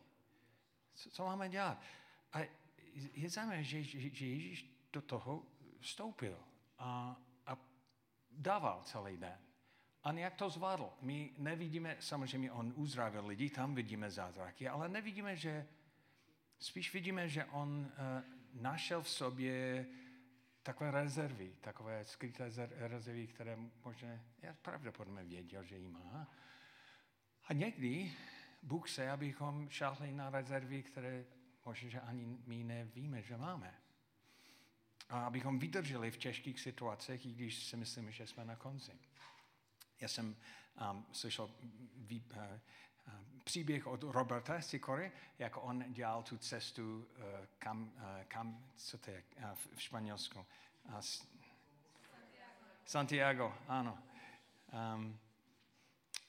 Co, 0.95 1.09
co 1.09 1.25
máme 1.25 1.49
dělat? 1.49 1.81
A 2.33 2.39
je 2.93 3.29
zajímavé, 3.29 3.63
že, 3.63 3.83
že, 3.83 3.99
že 3.99 4.25
Ježíš 4.25 4.65
do 4.93 5.01
toho 5.01 5.43
vstoupil 5.79 6.39
a 6.79 7.17
dával 8.37 8.81
celý 8.83 9.17
den. 9.17 9.37
A 10.03 10.11
jak 10.11 10.35
to 10.35 10.49
zvládl? 10.49 10.89
My 11.01 11.33
nevidíme, 11.37 11.97
samozřejmě 11.99 12.51
on 12.51 12.73
uzdravil 12.75 13.27
lidi, 13.27 13.49
tam 13.49 13.75
vidíme 13.75 14.11
zázraky, 14.11 14.67
ale 14.67 14.89
nevidíme, 14.89 15.35
že, 15.35 15.67
spíš 16.59 16.93
vidíme, 16.93 17.29
že 17.29 17.45
on 17.45 17.69
uh, 17.69 18.61
našel 18.61 19.01
v 19.01 19.09
sobě 19.09 19.85
takové 20.63 20.91
rezervy, 20.91 21.55
takové 21.61 22.05
skryté 22.05 22.51
rezervy, 22.71 23.27
které 23.27 23.57
možná, 23.85 24.07
já 24.41 24.53
pravděpodobně 24.53 25.23
věděl, 25.23 25.63
že 25.63 25.77
jí 25.77 25.87
má. 25.87 26.27
A 27.47 27.53
někdy 27.53 28.11
Bůh 28.63 28.89
se, 28.89 29.11
abychom 29.11 29.69
šáhli 29.69 30.11
na 30.11 30.29
rezervy, 30.29 30.83
které 30.83 31.25
možná, 31.65 31.89
že 31.89 32.01
ani 32.01 32.37
my 32.45 32.63
nevíme, 32.63 33.21
že 33.21 33.37
máme. 33.37 33.73
A 35.09 35.25
abychom 35.25 35.59
vydrželi 35.59 36.11
v 36.11 36.17
těžkých 36.17 36.59
situacích, 36.59 37.25
i 37.25 37.33
když 37.33 37.63
si 37.63 37.77
myslíme, 37.77 38.11
že 38.11 38.27
jsme 38.27 38.45
na 38.45 38.55
konci. 38.55 38.91
Já 39.99 40.07
jsem 40.07 40.35
um, 40.91 41.05
slyšel 41.11 41.49
vý, 41.95 42.23
uh, 42.31 42.37
uh, 42.37 43.39
příběh 43.43 43.87
od 43.87 44.03
Roberta 44.03 44.61
Sikory, 44.61 45.11
jak 45.39 45.63
on 45.63 45.85
dělal 45.93 46.23
tu 46.23 46.37
cestu, 46.37 46.97
uh, 46.97 47.23
kam, 47.59 47.91
uh, 47.95 48.23
kam, 48.27 48.65
co 48.75 48.97
to 48.97 49.11
je, 49.11 49.23
uh, 49.37 49.43
v 49.75 49.81
Španělsku. 49.81 50.45
Uh, 50.83 50.99
Santiago. 50.99 51.25
Santiago, 52.85 53.55
ano. 53.67 53.99
Um, 54.95 55.19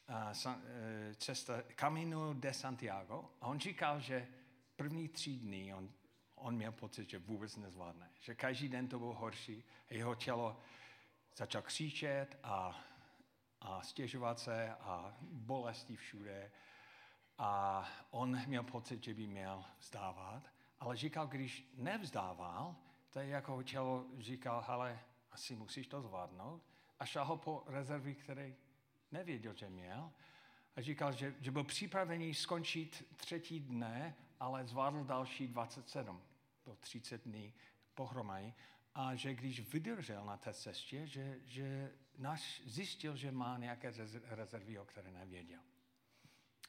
uh, 0.09 0.33
san, 0.33 0.55
uh, 0.55 1.15
cesta 1.15 1.63
Camino 1.75 2.35
de 2.35 2.53
Santiago. 2.53 3.31
A 3.41 3.47
on 3.47 3.61
říkal, 3.61 4.01
že 4.01 4.29
první 4.77 5.09
tři 5.09 5.31
dny 5.31 5.75
on, 5.75 5.93
on 6.39 6.57
měl 6.57 6.73
pocit, 6.73 7.11
že 7.11 7.19
vůbec 7.19 7.57
nezvládne. 7.57 8.11
Že 8.21 8.35
každý 8.35 8.69
den 8.69 8.89
to 8.89 8.99
bylo 8.99 9.15
horší. 9.15 9.65
Jeho 9.91 10.15
tělo 10.15 10.61
začal 11.37 11.63
křičet 11.63 12.39
a 12.43 12.85
a 13.61 13.83
stěžovat 13.83 14.39
se 14.39 14.75
a 14.75 15.17
bolesti 15.23 15.97
všude. 15.97 16.51
A 17.39 17.85
on 18.11 18.47
měl 18.47 18.63
pocit, 18.63 19.05
že 19.05 19.15
by 19.15 19.27
měl 19.27 19.65
vzdávat, 19.79 20.43
ale 20.81 20.97
říkal, 20.97 21.27
když 21.27 21.71
nevzdával, 21.75 22.77
to 23.11 23.21
je 23.21 23.27
jako 23.27 23.63
tělo 23.63 24.07
říkal, 24.19 24.65
ale 24.67 25.01
asi 25.33 25.57
musíš 25.57 25.87
to 25.87 26.03
zvládnout. 26.03 26.63
A 27.01 27.07
šel 27.07 27.37
po 27.37 27.65
rezervy, 27.67 28.15
které 28.15 28.55
nevěděl, 29.13 29.55
že 29.55 29.71
měl. 29.71 30.13
A 30.77 30.81
říkal, 30.81 31.13
že, 31.13 31.35
že 31.41 31.51
byl 31.51 31.65
připravený 31.65 32.35
skončit 32.35 33.05
třetí 33.17 33.61
dne, 33.61 34.17
ale 34.41 34.67
zvládl 34.67 35.05
další 35.05 35.49
27 35.49 36.23
do 36.67 36.77
30 36.77 37.23
dní 37.23 37.55
pohromadě 37.95 38.55
a 38.95 39.15
že 39.15 39.35
když 39.35 39.73
vydržel 39.73 40.25
na 40.25 40.37
té 40.37 40.55
cestě, 40.55 41.07
že, 41.07 41.39
že 41.45 41.93
náš 42.19 42.63
zjistil, 42.67 43.17
že 43.17 43.33
má 43.33 43.59
nějaké 43.59 43.93
rezervy, 44.25 44.79
o 44.79 44.85
které 44.85 45.11
nevěděl. 45.11 45.61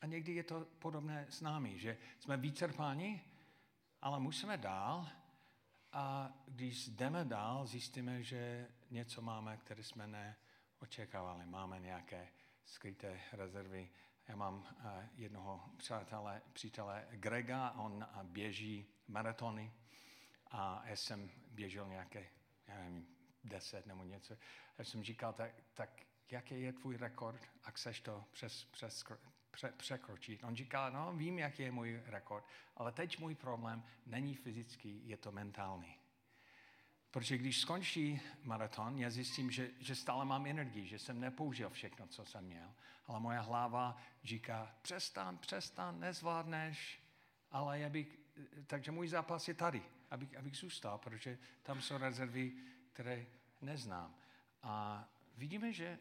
A 0.01 0.05
někdy 0.05 0.33
je 0.33 0.43
to 0.43 0.67
podobné 0.79 1.25
s 1.29 1.41
námi, 1.41 1.79
že 1.79 1.97
jsme 2.19 2.37
vyčerpáni, 2.37 3.21
ale 4.01 4.19
musíme 4.19 4.57
dál 4.57 5.07
a 5.91 6.33
když 6.47 6.87
jdeme 6.87 7.25
dál, 7.25 7.65
zjistíme, 7.65 8.23
že 8.23 8.67
něco 8.89 9.21
máme, 9.21 9.57
které 9.57 9.83
jsme 9.83 10.07
neočekávali. 10.07 11.45
Máme 11.45 11.79
nějaké 11.79 12.27
skryté 12.65 13.19
rezervy. 13.31 13.89
Já 14.29 14.35
mám 14.35 14.65
jednoho 15.15 15.63
přátele, 15.77 16.41
přítele 16.53 17.07
Grega, 17.11 17.71
on 17.71 18.07
běží 18.23 18.85
maratony 19.07 19.73
a 20.51 20.81
já 20.85 20.95
jsem 20.95 21.31
běžel 21.51 21.87
nějaké, 21.87 22.27
já 22.67 22.75
nevím, 22.75 23.07
deset 23.43 23.85
nebo 23.85 24.03
něco. 24.03 24.37
Já 24.77 24.83
jsem 24.83 25.03
říkal, 25.03 25.33
tak, 25.33 25.51
tak 25.73 25.89
jaký 26.31 26.61
je 26.61 26.73
tvůj 26.73 26.97
rekord 26.97 27.49
a 27.63 27.71
chceš 27.71 28.01
to 28.01 28.25
přes, 28.31 28.65
přes, 28.65 29.05
pře, 29.51 29.71
překročit? 29.77 30.43
On 30.43 30.55
říkal, 30.55 30.91
no 30.91 31.13
vím, 31.13 31.39
jaký 31.39 31.63
je 31.63 31.71
můj 31.71 32.01
rekord, 32.05 32.45
ale 32.75 32.91
teď 32.91 33.19
můj 33.19 33.35
problém 33.35 33.83
není 34.05 34.35
fyzický, 34.35 35.07
je 35.07 35.17
to 35.17 35.31
mentální. 35.31 35.98
Protože 37.11 37.37
když 37.37 37.59
skončí 37.59 38.21
maraton, 38.43 38.97
já 38.97 39.09
zjistím, 39.09 39.51
že, 39.51 39.69
že 39.79 39.95
stále 39.95 40.25
mám 40.25 40.45
energii, 40.45 40.87
že 40.87 40.99
jsem 40.99 41.19
nepoužil 41.19 41.69
všechno, 41.69 42.07
co 42.07 42.25
jsem 42.25 42.45
měl. 42.45 42.73
Ale 43.07 43.19
moje 43.19 43.39
hlava 43.39 43.97
říká, 44.23 44.75
přestan, 44.81 45.37
přestan, 45.37 45.99
nezvládneš, 45.99 47.03
ale 47.51 47.79
já 47.79 47.89
bych, 47.89 48.19
takže 48.67 48.91
můj 48.91 49.07
zápas 49.07 49.47
je 49.47 49.53
tady 49.53 49.83
abych, 50.11 50.37
abych 50.37 50.57
zůstal, 50.57 50.97
protože 50.97 51.37
tam 51.63 51.81
jsou 51.81 51.97
rezervy, 51.97 52.53
které 52.93 53.25
neznám. 53.61 54.15
A 54.63 55.05
vidíme, 55.37 55.73
že, 55.73 55.99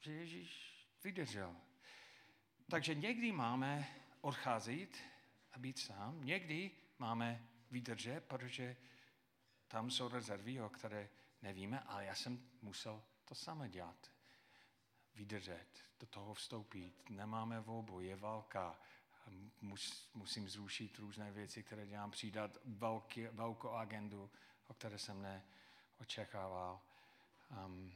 že 0.00 0.12
Ježíš 0.12 0.72
vydržel. 1.04 1.56
Takže 2.70 2.94
někdy 2.94 3.32
máme 3.32 3.88
odcházet 4.20 4.96
a 5.52 5.58
být 5.58 5.78
sám, 5.78 6.24
někdy 6.24 6.70
máme 6.98 7.48
vydržet, 7.70 8.24
protože 8.24 8.76
tam 9.72 9.90
jsou 9.90 10.08
rezervy, 10.08 10.60
o 10.60 10.68
které 10.68 11.08
nevíme, 11.42 11.80
ale 11.80 12.04
já 12.04 12.14
jsem 12.14 12.42
musel 12.62 13.02
to 13.24 13.34
samé 13.34 13.68
dělat. 13.68 14.10
Vydržet, 15.14 15.66
do 16.00 16.06
toho 16.06 16.34
vstoupit. 16.34 17.10
Nemáme 17.10 17.60
volbu, 17.60 18.00
je 18.00 18.16
válka, 18.16 18.80
mus, 19.60 20.10
musím 20.14 20.48
zrušit 20.48 20.98
různé 20.98 21.32
věci, 21.32 21.62
které 21.62 21.86
dělám, 21.86 22.10
přidat 22.10 22.58
velký, 22.64 23.26
velkou 23.26 23.68
agendu, 23.68 24.30
o 24.68 24.74
které 24.74 24.98
jsem 24.98 25.22
neočekával. 25.22 26.80
Um, 27.66 27.92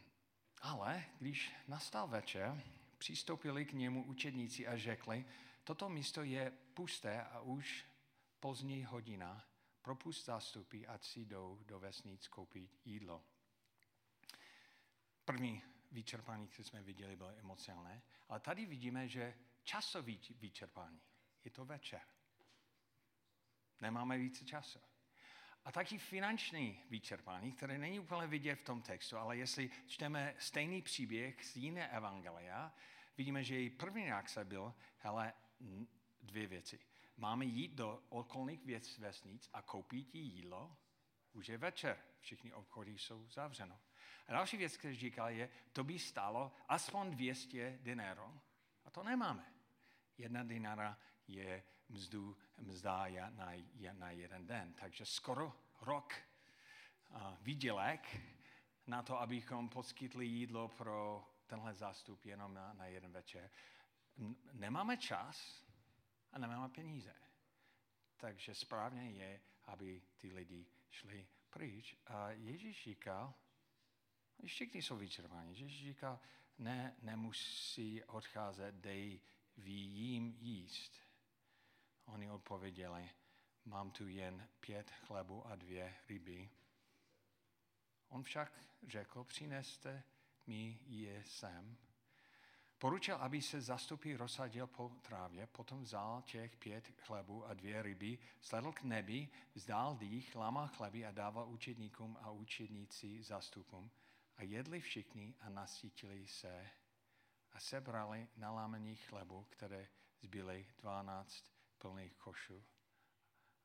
ale 0.63 1.05
když 1.19 1.53
nastal 1.69 2.09
večer, 2.09 2.63
přistoupili 2.99 3.65
k 3.65 3.73
němu 3.73 4.05
učedníci 4.05 4.67
a 4.67 4.77
řekli, 4.79 5.27
toto 5.65 5.89
místo 5.89 6.23
je 6.23 6.53
pusté 6.75 7.23
a 7.23 7.41
už 7.41 7.87
pozdní 8.41 8.85
hodina, 8.85 9.45
propust 9.87 10.25
zástupy, 10.25 10.87
ať 10.87 11.05
si 11.05 11.21
jdou 11.21 11.63
do 11.67 11.81
vesnic 11.81 12.29
koupit 12.29 12.71
jídlo. 12.85 13.25
První 15.25 15.63
vyčerpání, 15.93 16.47
které 16.49 16.65
jsme 16.65 16.83
viděli, 16.83 17.17
bylo 17.17 17.39
emocionální, 17.39 18.03
ale 18.29 18.41
tady 18.41 18.67
vidíme, 18.67 19.09
že 19.09 19.35
časový 19.63 20.21
vyčerpání. 20.31 21.01
Je 21.45 21.51
to 21.51 21.65
večer. 21.65 22.01
Nemáme 23.81 24.19
více 24.19 24.45
času. 24.45 24.81
A 25.65 25.73
taky 25.73 25.99
finanční 25.99 26.83
vyčerpání, 26.91 27.53
které 27.53 27.79
není 27.79 28.01
úplně 28.01 28.27
vidět 28.27 28.55
v 28.55 28.65
tom 28.65 28.83
textu, 28.83 29.17
ale 29.17 29.37
jestli 29.37 29.71
čteme 29.87 30.35
stejný 30.39 30.83
příběh 30.83 31.45
z 31.45 31.57
jiné 31.57 31.89
evangelia, 31.89 32.75
vidíme, 33.17 33.45
že 33.45 33.55
její 33.55 33.71
první 33.71 34.05
reakce 34.05 34.45
byl, 34.45 34.75
hele, 34.99 35.35
dvě 36.23 36.47
věci. 36.47 36.96
Máme 37.17 37.45
jít 37.45 37.73
do 37.73 38.03
okolních 38.09 38.65
věc 38.65 38.99
vesnic 38.99 39.51
a 39.53 39.63
koupit 39.63 40.15
jídlo, 40.15 40.77
už 41.33 41.49
je 41.49 41.59
večer, 41.59 41.99
všichni 42.21 42.53
obchody 42.53 42.99
jsou 42.99 43.29
zavřeno. 43.29 43.81
A 44.29 44.33
další 44.33 44.57
věc, 44.57 44.77
kterou 44.77 44.95
říkal, 44.95 45.31
je, 45.31 45.51
to 45.73 45.85
by 45.85 45.99
stálo 45.99 46.53
aspoň 46.69 47.11
200 47.11 47.79
dinero 47.83 48.41
a 48.85 48.91
to 48.91 49.03
nemáme. 49.03 49.53
Jedna 50.19 50.43
dinara 50.43 50.99
je 51.29 51.63
mzdu, 51.89 52.37
mzda 52.57 53.07
na, 53.31 53.53
na 53.93 54.11
jeden 54.11 54.47
den. 54.47 54.73
Takže 54.73 55.07
skoro 55.07 55.53
rok 55.81 56.15
uh, 57.11 57.37
výdělek 57.41 58.21
na 58.87 59.03
to, 59.03 59.21
abychom 59.21 59.69
poskytli 59.69 60.27
jídlo 60.27 60.69
pro 60.69 61.29
tenhle 61.47 61.75
zástup 61.75 62.25
jenom 62.25 62.55
na, 62.55 62.73
na 62.73 62.87
jeden 62.87 63.13
večer. 63.13 63.51
Nemáme 64.53 64.97
čas 64.97 65.66
a 66.37 66.39
nemáme 66.39 66.69
peníze. 66.69 67.15
Takže 68.17 68.55
správně 68.55 69.11
je, 69.11 69.41
aby 69.65 70.03
ty 70.17 70.33
lidi 70.33 70.67
šli 70.91 71.29
pryč. 71.51 71.97
A 72.07 72.31
Ježíš 72.31 72.85
říkal, 72.85 73.35
všichni 74.47 74.83
jsou 74.83 74.97
vyčerpaní, 74.97 75.49
Ježíš 75.49 75.85
říkal, 75.85 76.21
ne, 76.59 76.97
nemusí 77.03 78.05
odcházet, 78.05 78.75
dej 78.75 79.21
vy 79.57 79.71
jim 79.71 80.37
jíst. 80.39 81.01
Oni 82.05 82.31
odpověděli, 82.31 83.11
mám 83.65 83.91
tu 83.91 84.09
jen 84.09 84.49
pět 84.61 84.91
chlebu 84.91 85.47
a 85.47 85.57
dvě 85.57 85.95
ryby. 86.09 86.51
On 88.09 88.23
však 88.23 88.53
řekl, 88.89 89.25
přineste 89.25 90.03
mi 90.47 90.79
je 90.87 91.25
sem. 91.25 91.77
Poručil, 92.79 93.17
aby 93.17 93.43
se 93.43 93.61
zastupí 93.61 94.17
rozsadil 94.17 94.67
po 94.67 94.93
trávě, 95.03 95.47
potom 95.47 95.83
vzal 95.83 96.23
těch 96.23 96.57
pět 96.57 96.93
chlebů 96.99 97.47
a 97.47 97.55
dvě 97.55 97.83
ryby, 97.83 98.19
sledl 98.41 98.73
k 98.73 98.83
nebi, 98.83 99.29
vzdál 99.55 99.97
dých, 99.97 100.35
lámal 100.37 100.69
chleby 100.69 101.07
a 101.07 101.11
dával 101.11 101.49
učedníkům 101.49 102.19
a 102.21 102.31
učedníci 102.31 103.23
zastupům 103.23 103.91
A 104.37 104.43
jedli 104.43 104.81
všichni 104.81 105.35
a 105.41 105.49
nasítili 105.49 106.27
se 106.27 106.71
a 107.53 107.61
sebrali 107.61 108.29
nalámení 108.37 108.97
chlebu, 108.97 109.47
které 109.51 109.89
zbyly 110.21 110.67
12 110.79 111.45
plných 111.79 112.15
košů. 112.15 112.65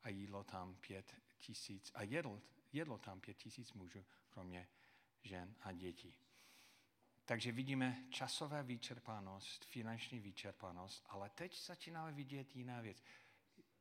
A 0.03 0.10
jídlo 0.10 0.44
tam 0.44 0.75
pět 0.75 1.15
tisíc, 1.39 1.91
a 1.96 2.03
jedl, 2.03 2.41
jedlo 2.74 2.98
tam 2.98 3.20
pět 3.20 3.38
tisíc 3.38 3.74
mužů, 3.74 4.06
kromě 4.30 4.68
žen 5.24 5.56
a 5.62 5.72
dětí. 5.72 6.31
Takže 7.25 7.51
vidíme 7.51 8.04
časové 8.10 8.63
vyčerpanost, 8.63 9.66
finanční 9.66 10.20
vyčerpanost, 10.20 11.06
ale 11.10 11.30
teď 11.30 11.66
začínáme 11.66 12.12
vidět 12.12 12.56
jiná 12.56 12.82
věc. 12.82 13.04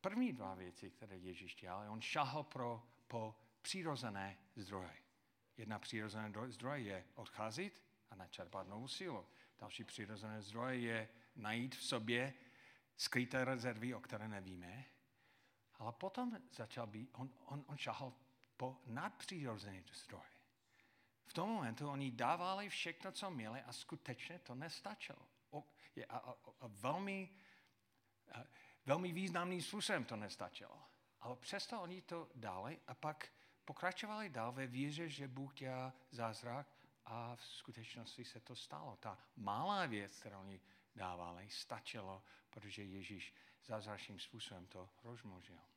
První 0.01 0.33
dva 0.33 0.55
věci, 0.55 0.91
které 0.91 1.17
Ježíš 1.17 1.55
dělal, 1.55 1.91
on 1.91 2.01
šahal 2.01 2.43
pro, 2.43 2.87
po 3.07 3.35
přirozené 3.61 4.37
zdroje. 4.55 4.97
Jedna 5.57 5.79
přirozené 5.79 6.31
zdroje 6.47 6.81
je 6.81 7.05
odcházet 7.15 7.81
a 8.09 8.15
načerpat 8.15 8.67
novou 8.67 8.87
sílu. 8.87 9.25
Další 9.59 9.83
přirozené 9.83 10.41
zdroje 10.41 10.79
je 10.79 11.09
najít 11.35 11.75
v 11.75 11.83
sobě 11.83 12.33
skryté 12.97 13.45
rezervy, 13.45 13.93
o 13.93 13.99
které 13.99 14.27
nevíme. 14.27 14.85
Ale 15.73 15.91
potom 15.91 16.37
začal 16.51 16.87
být, 16.87 17.09
on, 17.13 17.29
on, 17.45 17.63
on 17.67 17.77
šahal 17.77 18.13
po 18.57 18.81
nadpřirozené 18.85 19.83
zdroje. 19.93 20.40
V 21.31 21.33
tom 21.33 21.49
momentu 21.49 21.89
oni 21.89 22.11
dávali 22.11 22.69
všechno, 22.69 23.11
co 23.11 23.31
měli 23.31 23.61
a 23.61 23.73
skutečně 23.73 24.39
to 24.39 24.55
nestačilo. 24.55 25.27
A, 26.09 26.17
a, 26.17 26.35
a, 26.59 26.67
velmi, 26.67 27.29
a, 28.31 28.43
velmi 28.85 29.11
významným 29.11 29.61
způsobem 29.61 30.05
to 30.05 30.15
nestačilo. 30.15 30.81
Ale 31.21 31.35
přesto 31.35 31.81
oni 31.81 32.01
to 32.01 32.29
dali 32.35 32.79
a 32.87 32.93
pak 32.93 33.31
pokračovali 33.65 34.29
dál 34.29 34.51
ve 34.51 34.67
víře, 34.67 35.09
že 35.09 35.27
Bůh 35.27 35.53
dělá 35.53 35.93
zázrak 36.09 36.67
a 37.05 37.35
v 37.35 37.45
skutečnosti 37.45 38.25
se 38.25 38.39
to 38.39 38.55
stalo. 38.55 38.95
Ta 38.95 39.17
malá 39.35 39.85
věc, 39.85 40.19
kterou 40.19 40.39
oni 40.39 40.61
dávali, 40.95 41.49
stačilo, 41.49 42.23
protože 42.49 42.83
Ježíš 42.83 43.33
zázračným 43.65 44.19
způsobem 44.19 44.67
to 44.67 44.89
rozmnožil. 45.03 45.70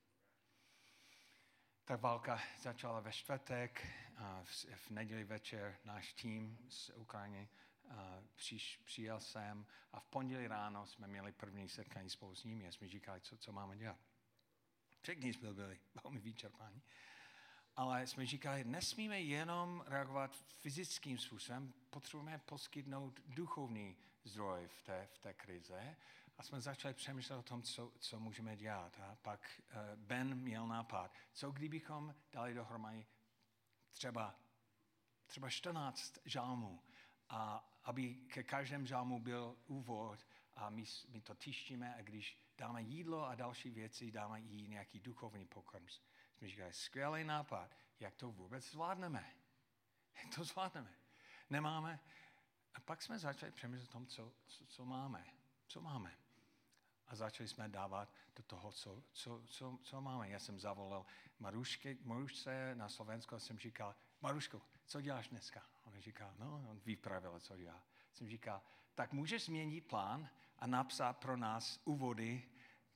Ta 1.86 1.96
válka 1.96 2.40
začala 2.58 3.00
ve 3.00 3.12
čtvrtek, 3.12 3.86
a 4.16 4.42
v, 4.42 4.64
v 4.74 4.90
neděli 4.90 5.24
večer 5.24 5.76
náš 5.84 6.12
tým 6.12 6.58
z 6.68 6.90
Ukrajiny 6.90 7.48
přiš, 8.36 8.80
přijel 8.84 9.20
jsem 9.20 9.66
a 9.92 10.00
v 10.00 10.06
pondělí 10.06 10.46
ráno 10.46 10.86
jsme 10.86 11.08
měli 11.08 11.32
první 11.32 11.68
setkání 11.68 12.10
spolu 12.10 12.34
s 12.34 12.44
nimi 12.44 12.66
a 12.66 12.72
jsme 12.72 12.88
říkali, 12.88 13.20
co, 13.20 13.36
co 13.36 13.52
máme 13.52 13.76
dělat. 13.76 13.98
Všichni 15.00 15.32
jsme 15.32 15.52
byli 15.52 15.80
velmi 16.04 16.20
vyčerpáni. 16.20 16.82
Ale 17.76 18.06
jsme 18.06 18.26
říkali, 18.26 18.64
nesmíme 18.64 19.20
jenom 19.20 19.84
reagovat 19.86 20.36
fyzickým 20.60 21.18
způsobem, 21.18 21.72
potřebujeme 21.90 22.38
poskytnout 22.38 23.20
duchovní 23.26 23.96
zdroj 24.24 24.68
v 24.68 24.82
té, 24.82 25.08
v 25.12 25.18
té 25.18 25.34
krize. 25.34 25.96
A 26.38 26.42
jsme 26.42 26.60
začali 26.60 26.94
přemýšlet 26.94 27.36
o 27.36 27.42
tom, 27.42 27.62
co, 27.62 27.92
co 27.98 28.20
můžeme 28.20 28.56
dělat. 28.56 29.00
A 29.00 29.16
pak 29.22 29.60
uh, 29.68 29.76
Ben 29.96 30.34
měl 30.34 30.66
nápad, 30.66 31.14
co 31.32 31.50
kdybychom 31.50 32.14
dali 32.32 32.54
dohromady 32.54 33.06
třeba, 33.92 34.34
třeba 35.26 35.50
14 35.50 36.18
žálmů, 36.24 36.82
a 37.28 37.70
aby 37.84 38.14
ke 38.14 38.42
každém 38.42 38.86
žálmu 38.86 39.20
byl 39.20 39.56
úvod 39.66 40.26
a 40.56 40.70
my, 40.70 40.84
my 41.08 41.20
to 41.20 41.34
tištíme 41.34 41.94
a 41.94 42.02
když 42.02 42.38
dáme 42.58 42.82
jídlo 42.82 43.24
a 43.24 43.34
další 43.34 43.70
věci, 43.70 44.10
dáme 44.10 44.40
jí 44.40 44.68
nějaký 44.68 45.00
duchovní 45.00 45.46
pokrm. 45.46 45.86
Jsme 46.38 46.48
říkali, 46.48 46.72
skvělý 46.72 47.24
nápad, 47.24 47.76
jak 48.00 48.14
to 48.14 48.32
vůbec 48.32 48.70
zvládneme. 48.70 49.34
Jak 50.14 50.34
to 50.34 50.44
zvládneme. 50.44 50.94
Nemáme. 51.50 52.00
A 52.74 52.80
pak 52.80 53.02
jsme 53.02 53.18
začali 53.18 53.52
přemýšlet 53.52 53.88
o 53.88 53.92
tom, 53.92 54.06
co, 54.06 54.32
co, 54.46 54.66
co 54.66 54.84
máme. 54.84 55.26
Co 55.66 55.80
máme. 55.80 56.24
A 57.08 57.16
začali 57.16 57.49
jsme 57.49 57.68
dávat 57.68 58.12
do 58.37 58.42
toho, 58.42 58.73
co, 58.73 59.02
co, 59.12 59.42
co, 59.46 59.78
co 59.82 60.00
máme. 60.00 60.28
Já 60.28 60.38
jsem 60.38 60.60
zavolal 60.60 61.06
Maruške, 61.38 61.97
Marušce 62.02 62.75
na 62.75 62.88
Slovensko 62.88 63.36
a 63.36 63.38
jsem 63.38 63.58
říkal, 63.58 63.95
Maruško, 64.21 64.62
co 64.86 65.00
děláš 65.00 65.28
dneska? 65.28 65.62
On 65.84 66.00
říká, 66.00 66.34
no, 66.38 66.67
on 66.71 66.80
vypravil, 66.84 67.40
co 67.40 67.56
dělá. 67.56 67.82
Jsem 68.12 68.28
říkal, 68.28 68.62
tak 68.95 69.12
můžeš 69.12 69.45
změnit 69.45 69.80
plán 69.80 70.28
a 70.58 70.67
napsat 70.67 71.12
pro 71.12 71.36
nás 71.36 71.80
úvody 71.84 72.49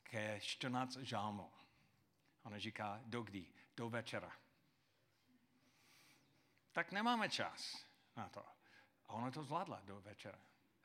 ke 0.02 0.40
14 0.40 0.96
žálmů. 0.96 1.52
On 2.42 2.58
říká, 2.58 3.00
do 3.04 3.22
kdy? 3.22 3.46
Do 3.76 3.90
večera. 3.90 4.32
Tak 6.72 6.92
nemáme 6.92 7.28
čas 7.28 7.86
na 8.16 8.28
to. 8.28 8.44
A 9.06 9.12
ona 9.12 9.30
to 9.30 9.42
zvládla 9.42 9.80
do 9.84 10.00
večera. 10.00 10.38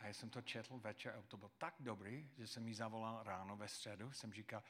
A 0.04 0.08
já 0.08 0.14
jsem 0.14 0.30
to 0.30 0.42
četl 0.42 0.80
večer 0.80 1.16
a 1.20 1.22
to 1.22 1.38
bylo 1.38 1.52
tak 1.58 1.76
dobrý, 1.80 2.30
že 2.38 2.48
jsem 2.48 2.64
mi 2.64 2.76
zavolal 2.76 3.24
ráno 3.24 3.58
ve 3.58 3.68
středu. 3.68 4.12
Jsem 4.12 4.34
říkal, 4.34 4.64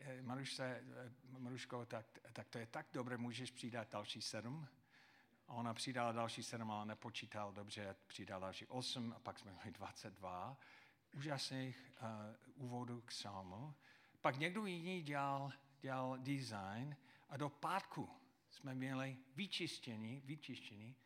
eh, 0.00 0.22
Marušce, 0.22 0.64
eh, 0.64 1.12
Maruško, 1.38 1.86
tak, 1.86 2.06
tak 2.32 2.48
to 2.48 2.58
je 2.58 2.66
tak 2.66 2.86
dobré, 2.92 3.16
můžeš 3.16 3.50
přidat 3.50 3.90
další 3.90 4.22
sedm? 4.22 4.68
A 5.48 5.52
ona 5.52 5.74
přidala 5.74 6.12
další 6.12 6.42
sedm, 6.42 6.70
ale 6.70 6.86
nepočítal 6.86 7.52
dobře, 7.52 7.96
přidala 8.06 8.40
další 8.40 8.66
osm 8.66 9.12
a 9.16 9.18
pak 9.18 9.38
jsme 9.38 9.52
měli 9.52 9.70
22 9.70 10.56
úžasných 11.12 11.92
uh, 12.56 12.64
úvodů 12.64 13.00
k 13.00 13.04
psalmu. 13.04 13.74
Pak 14.20 14.36
někdo 14.38 14.66
jiný 14.66 15.02
dělal, 15.02 15.52
dělal 15.80 16.18
design 16.18 16.96
a 17.28 17.36
do 17.36 17.48
pátku 17.48 18.10
jsme 18.50 18.74
měli 18.74 19.16
vyčištění, 19.34 20.22
vyčištění 20.24 20.96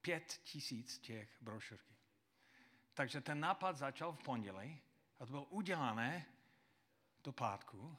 pět 0.00 0.40
tisíc 0.42 0.98
těch 0.98 1.36
brošurky. 1.40 1.95
Takže 2.96 3.20
ten 3.20 3.40
nápad 3.40 3.76
začal 3.76 4.12
v 4.12 4.22
pondělí 4.22 4.80
a 5.20 5.26
to 5.26 5.30
bylo 5.30 5.44
udělané 5.44 6.26
do 7.24 7.32
pátku. 7.32 7.96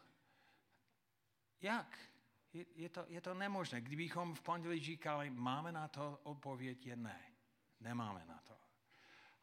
Jak? 1.61 1.99
Je, 2.53 2.65
je, 2.75 2.89
to, 2.89 3.05
je 3.07 3.21
to 3.21 3.33
nemožné. 3.33 3.81
Kdybychom 3.81 4.35
v 4.35 4.41
pondělí 4.41 4.79
říkali, 4.79 5.29
máme 5.29 5.71
na 5.71 5.87
to, 5.87 6.19
odpověď 6.23 6.85
je 6.85 6.95
ne. 6.95 7.21
Nemáme 7.79 8.25
na 8.25 8.41
to. 8.41 8.57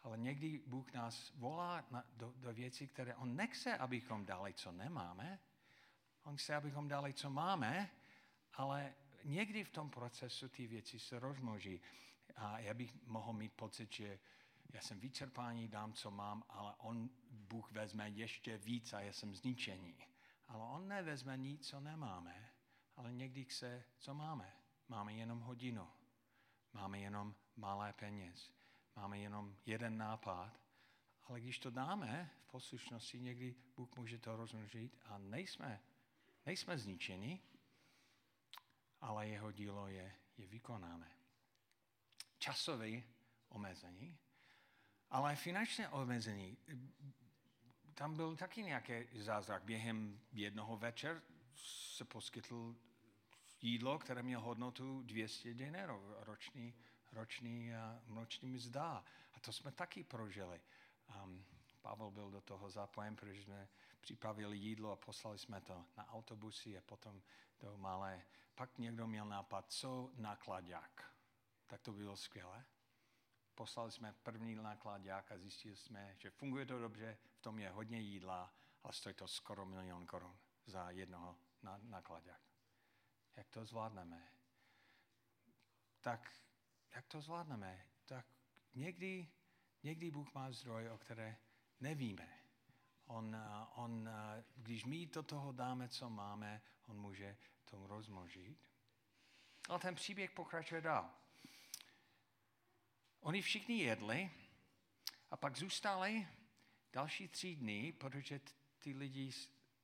Ale 0.03 0.19
někdy 0.19 0.63
Bůh 0.67 0.93
nás 0.93 1.33
volá 1.35 1.85
na, 1.91 2.05
do, 2.17 2.33
do 2.37 2.53
věcí, 2.53 2.89
které 2.89 3.15
on 3.15 3.37
nechce, 3.37 3.79
abychom 3.79 4.27
dali, 4.27 4.55
co 4.55 4.73
nemáme. 4.73 5.39
On 6.23 6.37
chce, 6.37 6.55
abychom 6.55 6.89
dali, 6.89 7.13
co 7.13 7.31
máme, 7.31 7.91
ale 8.55 8.95
někdy 9.25 9.65
v 9.65 9.71
tom 9.71 9.91
procesu 9.91 10.49
ty 10.49 10.67
věci 10.67 10.99
se 10.99 11.19
rozmnoží. 11.19 11.81
A 12.37 12.59
já 12.59 12.75
bych 12.75 12.95
mohl 13.07 13.33
mít 13.33 13.53
pocit, 13.53 13.93
že 13.93 14.19
já 14.73 14.81
jsem 14.81 15.01
vyčerpání, 15.01 15.69
dám, 15.69 15.93
co 15.93 16.11
mám, 16.11 16.45
ale 16.49 16.75
on, 16.79 17.11
Bůh 17.31 17.73
vezme 17.73 18.09
ještě 18.09 18.59
víc 18.59 18.93
a 18.93 19.01
já 19.01 19.13
jsem 19.13 19.35
zničený. 19.35 19.99
Ale 20.49 20.65
on 20.65 20.89
nevezme 20.89 21.37
nic, 21.37 21.69
co 21.69 21.81
nemáme, 21.81 22.51
ale 22.97 23.13
někdy 23.13 23.45
chce, 23.45 23.85
co 23.99 24.15
máme. 24.15 24.53
Máme 24.89 25.15
jenom 25.15 25.41
hodinu, 25.41 25.89
máme 26.73 26.99
jenom 26.99 27.35
malé 27.57 27.93
peněz, 27.93 28.53
máme 28.97 29.19
jenom 29.19 29.57
jeden 29.67 29.99
nápad, 29.99 30.61
ale 31.25 31.41
když 31.41 31.59
to 31.59 31.71
dáme 31.71 32.31
v 32.41 32.47
poslušnosti, 32.47 33.21
někdy 33.21 33.55
Bůh 33.77 33.97
může 33.97 34.19
to 34.19 34.37
rozmnožit 34.37 34.99
a 35.05 35.19
nejsme, 35.19 35.81
nejsme 36.47 36.79
zničeni, 36.79 37.43
ale 39.01 39.29
jeho 39.29 39.53
dílo 39.53 39.89
je, 39.89 40.15
je 40.37 40.47
vykonané. 40.47 41.11
Časové 42.39 43.03
omezení 43.49 44.19
ale 45.11 45.37
finančné 45.37 45.89
omezení, 45.89 46.57
tam 47.95 48.17
byl 48.17 48.37
taky 48.37 48.63
nějaký 48.63 48.93
zázrak. 49.15 49.65
Během 49.65 50.21
jednoho 50.33 50.77
večer 50.77 51.23
se 51.57 52.05
poskytl 52.05 52.77
jídlo, 53.63 53.99
které 53.99 54.23
mělo 54.23 54.43
hodnotu 54.43 55.03
200 55.03 55.55
dinarů, 55.55 56.15
roční, 56.19 56.75
roční, 57.13 57.71
roční 58.09 58.49
mzda. 58.49 59.05
A 59.35 59.41
to 59.41 59.53
jsme 59.53 59.73
taky 59.73 60.05
prožili. 60.05 60.61
Um, 61.25 61.45
Pavel 61.83 62.11
byl 62.11 62.31
do 62.31 62.41
toho 62.41 62.71
zapojen, 62.71 63.17
protože 63.17 63.43
jsme 63.43 63.69
připravili 64.01 64.57
jídlo 64.57 64.93
a 64.93 64.97
poslali 64.97 65.39
jsme 65.39 65.61
to 65.61 65.85
na 65.97 66.13
autobusy 66.13 66.79
a 66.79 66.81
potom 66.81 67.23
do 67.61 67.77
malé. 67.77 68.23
Pak 68.55 68.79
někdo 68.79 69.07
měl 69.07 69.27
nápad, 69.27 69.65
co 69.69 70.11
nakladák. 70.17 71.13
Tak 71.67 71.81
to 71.81 71.93
bylo 71.93 72.17
skvělé. 72.17 72.65
Poslali 73.55 73.93
jsme 73.93 74.13
první 74.13 74.55
nákladák 74.55 75.33
a 75.33 75.39
zjistili 75.39 75.77
jsme, 75.77 76.15
že 76.19 76.31
funguje 76.31 76.67
to 76.67 76.79
dobře, 76.79 77.19
v 77.35 77.41
tom 77.41 77.59
je 77.59 77.71
hodně 77.71 78.01
jídla, 78.01 78.55
ale 78.83 78.93
stojí 78.93 79.15
to 79.15 79.29
skoro 79.29 79.67
milion 79.67 80.07
korun 80.07 80.39
za 80.67 80.91
jednoho 80.91 81.39
nákladák. 81.83 82.41
Jak 83.37 83.49
to 83.51 83.65
zvládneme? 83.65 84.29
Tak 86.01 86.33
jak 86.95 87.07
to 87.07 87.21
zvládneme? 87.21 87.87
Tak 88.05 88.27
někdy, 88.75 89.29
někdy 89.83 90.11
Bůh 90.11 90.35
má 90.35 90.53
zdroje, 90.53 90.93
o 90.93 90.99
které 90.99 91.37
nevíme. 91.81 92.39
On, 93.07 93.37
on, 93.75 94.09
když 94.57 94.85
my 94.85 95.07
do 95.07 95.23
toho 95.23 95.53
dáme, 95.53 95.89
co 95.89 96.11
máme, 96.11 96.63
on 96.87 97.01
může 97.01 97.37
tomu 97.65 97.87
rozmnožit. 97.87 98.71
Ale 99.69 99.79
ten 99.79 99.95
příběh 99.95 100.31
pokračuje 100.31 100.81
dál. 100.81 101.24
Oni 103.25 103.43
všichni 103.43 103.79
jedli 103.79 104.31
a 105.31 105.37
pak 105.37 105.57
zůstali 105.57 106.29
další 106.93 107.29
tři 107.29 107.57
dny, 107.57 107.93
protože 107.93 108.41
ty 108.79 108.93
lidi 108.93 109.31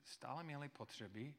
stále 0.05 0.45
měli 0.45 0.69
potřeby. 0.69 1.35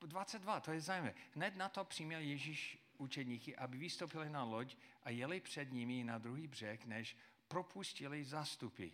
22, 0.00 0.60
to 0.60 0.72
je 0.72 0.80
zajímavé. 0.80 1.14
Hned 1.34 1.56
na 1.56 1.68
to 1.68 1.84
přiměl 1.84 2.20
Ježíš 2.20 2.78
učeníky, 2.98 3.56
aby 3.56 3.78
vystoupili 3.78 4.30
na 4.30 4.44
loď 4.44 4.76
a 5.02 5.10
jeli 5.10 5.40
před 5.40 5.72
nimi 5.72 6.04
na 6.04 6.18
druhý 6.18 6.48
břeh, 6.48 6.86
než 6.86 7.16
propustili 7.48 8.24
zastupy. 8.24 8.92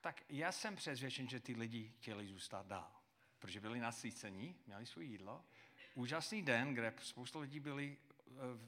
Tak 0.00 0.24
já 0.28 0.52
jsem 0.52 0.76
přesvědčen, 0.76 1.28
že 1.28 1.40
ty 1.40 1.54
lidi 1.54 1.92
chtěli 1.98 2.26
zůstat 2.26 2.66
dál, 2.66 2.92
protože 3.38 3.60
byli 3.60 3.80
nasycení, 3.80 4.56
měli 4.66 4.86
svůj 4.86 5.06
jídlo. 5.06 5.44
Úžasný 5.94 6.42
den, 6.42 6.74
kde 6.74 6.94
spousta 6.98 7.38
lidí 7.38 7.60
byli 7.60 7.98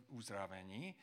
uzdravení. 0.09 0.94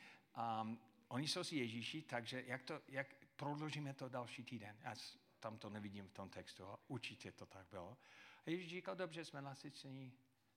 Um, 0.62 0.80
oni 1.08 1.28
jsou 1.28 1.44
si 1.44 1.56
Ježíši, 1.56 2.02
takže 2.02 2.44
jak, 2.48 2.64
to, 2.64 2.82
jak 2.88 3.16
prodloužíme 3.36 3.94
to 3.94 4.10
další 4.10 4.44
týden? 4.44 4.78
Já 4.84 4.96
tam 5.40 5.58
to 5.58 5.70
nevidím 5.70 6.08
v 6.08 6.14
tom 6.14 6.30
textu, 6.30 6.66
ale 6.66 6.78
určitě 6.88 7.32
to 7.32 7.46
tak 7.46 7.68
bylo. 7.68 7.98
A 8.46 8.50
Ježíš 8.50 8.70
říkal, 8.70 8.96
dobře, 8.96 9.26
jsme 9.26 9.42
nasycení, 9.42 10.14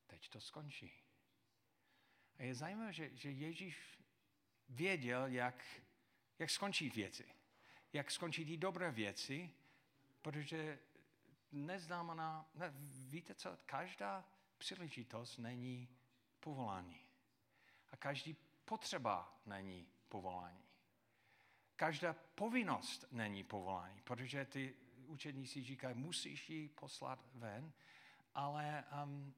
teď 0.06 0.28
to 0.28 0.40
skončí. 0.40 0.92
A 2.38 2.42
je 2.42 2.54
zajímavé, 2.54 2.92
že, 2.92 3.16
že 3.16 3.30
Ježíš 3.30 3.98
věděl, 4.68 5.26
jak, 5.26 5.64
jak 6.38 6.50
skončí 6.50 6.90
věci. 6.90 7.34
Jak 7.92 8.11
skončí 8.11 8.44
ty 8.44 8.56
dobré 8.56 8.90
věci, 8.90 9.50
protože 10.22 10.78
neznamená, 11.52 12.50
ne, 12.54 12.72
víte 13.08 13.34
co, 13.34 13.58
každá 13.66 14.28
příležitost 14.58 15.38
není 15.38 15.88
povolání. 16.40 17.08
A 17.90 17.96
každý 17.96 18.37
potřeba 18.64 19.40
není 19.46 19.88
povolání. 20.09 20.64
Každá 21.77 22.12
povinnost 22.12 23.05
není 23.11 23.44
povolání, 23.44 24.01
protože 24.01 24.44
ty 24.44 24.74
učedníci 25.07 25.62
říkají, 25.62 25.94
musíš 25.94 26.51
ji 26.51 26.68
poslat 26.68 27.27
ven, 27.35 27.72
ale 28.35 28.85
um, 29.05 29.35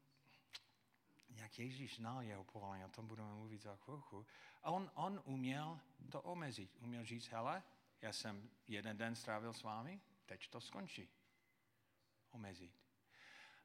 jak 1.37 1.59
Ježíš 1.59 1.97
znal 1.97 2.23
jeho 2.23 2.45
povolání, 2.45 2.85
o 2.85 2.89
tom 2.89 3.07
budeme 3.07 3.35
mluvit 3.35 3.63
za 3.63 3.77
chvilku, 3.77 4.27
a 4.63 4.71
on, 4.71 4.91
on 4.95 5.23
uměl 5.25 5.81
to 6.11 6.23
omezit. 6.23 6.77
Uměl 6.81 7.05
říct, 7.05 7.29
hele, 7.29 7.63
já 8.03 8.13
jsem 8.13 8.51
jeden 8.69 8.97
den 8.97 9.15
strávil 9.15 9.53
s 9.53 9.63
vámi, 9.63 10.01
teď 10.27 10.49
to 10.49 10.61
skončí. 10.61 11.09
Omezit. 12.31 12.73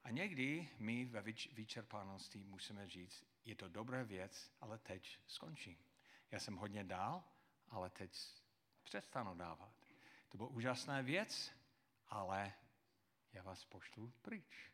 A 0.03 0.11
někdy 0.11 0.69
my 0.79 1.05
ve 1.05 1.21
vyčerpanosti 1.53 2.43
musíme 2.43 2.89
říct, 2.89 3.25
je 3.45 3.55
to 3.55 3.69
dobrá 3.69 4.03
věc, 4.03 4.51
ale 4.61 4.77
teď 4.77 5.19
skončí. 5.27 5.77
Já 6.31 6.39
jsem 6.39 6.55
hodně 6.55 6.83
dál, 6.83 7.23
ale 7.69 7.89
teď 7.89 8.17
přestanu 8.83 9.35
dávat. 9.35 9.73
To 10.29 10.37
byla 10.37 10.49
úžasná 10.49 11.01
věc, 11.01 11.51
ale 12.07 12.53
já 13.33 13.43
vás 13.43 13.65
pošlu 13.65 14.13
pryč. 14.21 14.71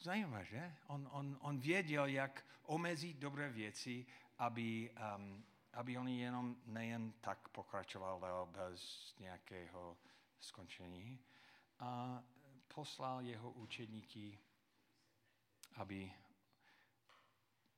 Zajímavé, 0.00 0.44
že? 0.44 0.76
On, 0.86 1.08
on, 1.12 1.38
on 1.40 1.60
věděl, 1.60 2.06
jak 2.06 2.46
omezit 2.62 3.16
dobré 3.16 3.48
věci, 3.48 4.06
aby, 4.38 4.94
um, 5.16 5.44
aby 5.72 5.98
oni 5.98 6.20
jenom 6.20 6.56
nejen 6.64 7.12
tak 7.12 7.48
pokračoval 7.48 8.46
bez 8.46 9.14
nějakého 9.18 9.96
skončení. 10.40 11.24
A 11.78 12.22
poslal 12.74 13.20
jeho 13.20 13.50
učedníky, 13.52 14.38
aby 15.74 16.12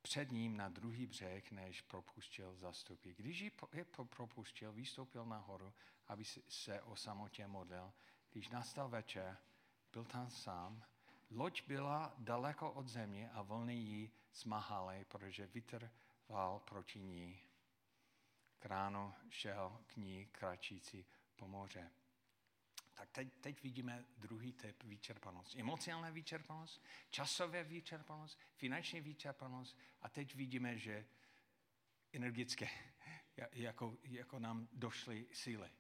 před 0.07 0.33
ním 0.33 0.57
na 0.57 0.69
druhý 0.69 1.07
břeh, 1.07 1.51
než 1.51 1.83
propustil 1.83 2.57
zastupy. 2.57 3.15
Když 3.15 3.41
je 3.41 3.85
propustil, 4.17 4.73
vystoupil 4.73 5.27
nahoru, 5.27 5.73
aby 6.07 6.25
se 6.49 6.83
o 6.83 6.97
samotě 6.97 7.47
modlil. 7.47 7.93
Když 8.33 8.49
nastal 8.49 8.89
večer, 8.89 9.39
byl 9.93 10.05
tam 10.05 10.31
sám. 10.31 10.85
Loď 11.31 11.63
byla 11.67 12.15
daleko 12.19 12.73
od 12.73 12.89
země 12.89 13.31
a 13.31 13.43
vlny 13.43 13.75
ji 13.75 14.11
smahaly, 14.33 15.05
protože 15.05 15.47
vítr 15.47 15.91
vál 16.29 16.61
proti 16.61 17.01
ní. 17.01 17.41
Kráno 18.59 19.15
šel 19.31 19.81
k 19.87 19.97
ní 19.97 20.27
kračící 20.27 21.07
po 21.37 21.49
moře. 21.49 21.91
Tak 22.97 23.11
teď, 23.11 23.29
teď 23.41 23.63
vidíme 23.63 24.05
druhý 24.17 24.53
typ 24.53 24.83
vyčerpanost. 24.83 25.57
Emocionální 25.57 26.15
vyčerpanost, 26.15 26.85
časové 27.11 27.65
vyčerpanost, 27.65 28.39
finanční 28.55 29.01
vyčerpanost 29.01 29.79
a 30.01 30.09
teď 30.09 30.35
vidíme, 30.35 30.79
že 30.79 31.07
energetické, 32.13 32.69
jako, 33.53 33.99
jako 34.03 34.39
nám 34.39 34.69
došly 34.73 35.27
síly. 35.33 35.71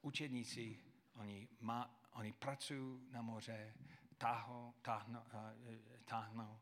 Učedníci, 0.00 0.78
oni, 1.14 1.48
má, 1.60 2.00
oni 2.12 2.32
pracují 2.32 3.00
na 3.10 3.22
moře, 3.22 3.74
táhnou, 4.18 4.74
táhnou, 4.82 5.22
eh, 5.34 6.00
táhnou, 6.04 6.60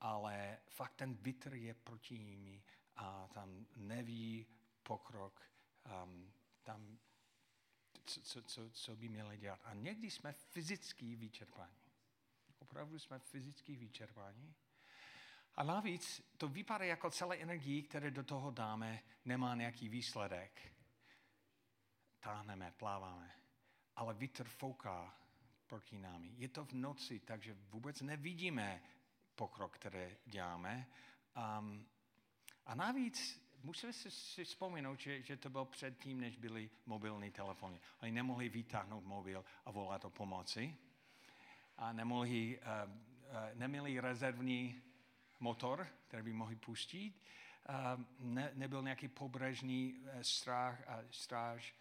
ale 0.00 0.58
fakt 0.68 0.94
ten 0.94 1.14
vítr 1.14 1.54
je 1.54 1.74
proti 1.74 2.18
nimi 2.18 2.62
a 2.96 3.28
tam 3.28 3.66
neví 3.76 4.46
pokrok, 4.82 5.42
um, 6.04 6.32
tam 6.62 6.98
co, 8.08 8.20
co, 8.20 8.42
co, 8.42 8.70
co 8.70 8.96
by 8.96 9.08
měli 9.08 9.38
dělat. 9.38 9.60
A 9.64 9.74
někdy 9.74 10.10
jsme 10.10 10.32
fyzicky 10.32 11.16
vyčerpáni. 11.16 11.76
Opravdu 12.58 12.98
jsme 12.98 13.18
fyzicky 13.18 13.76
vyčerpáni. 13.76 14.54
A 15.54 15.62
navíc 15.62 16.22
to 16.36 16.48
vypadá 16.48 16.84
jako 16.84 17.10
celé 17.10 17.36
energii, 17.36 17.82
které 17.82 18.10
do 18.10 18.24
toho 18.24 18.50
dáme, 18.50 19.02
nemá 19.24 19.54
nějaký 19.54 19.88
výsledek. 19.88 20.72
Táhneme, 22.20 22.72
pláváme. 22.76 23.34
Ale 23.96 24.14
vítr 24.14 24.44
fouká 24.44 25.18
proti 25.66 25.98
námi. 25.98 26.34
Je 26.36 26.48
to 26.48 26.64
v 26.64 26.72
noci, 26.72 27.20
takže 27.20 27.54
vůbec 27.54 28.00
nevidíme 28.00 28.82
pokrok, 29.34 29.74
který 29.74 30.16
děláme. 30.26 30.86
Um, 31.58 31.88
a 32.66 32.74
navíc 32.74 33.47
musíme 33.62 33.92
si, 33.92 34.10
si 34.10 34.44
vzpomenout, 34.44 35.00
že, 35.00 35.22
že 35.22 35.36
to 35.36 35.50
bylo 35.50 35.64
předtím, 35.64 36.20
než 36.20 36.36
byly 36.36 36.70
mobilní 36.86 37.30
telefony. 37.30 37.80
Oni 38.02 38.12
nemohli 38.12 38.48
vytáhnout 38.48 39.04
mobil 39.04 39.44
a 39.64 39.70
volat 39.70 40.04
o 40.04 40.10
pomoci. 40.10 40.76
A 41.76 41.92
nemohli, 41.92 42.58
uh, 42.58 42.92
uh, 42.92 42.94
neměli 43.54 44.00
rezervní 44.00 44.82
motor, 45.40 45.88
který 46.08 46.22
by 46.22 46.32
mohli 46.32 46.56
pustit. 46.56 47.14
Uh, 47.68 48.04
ne, 48.18 48.50
nebyl 48.54 48.82
nějaký 48.82 49.08
pobřežní 49.08 49.94
uh, 49.94 50.20
stráž, 50.20 50.78
uh, 50.78 51.10
stráž. 51.10 51.74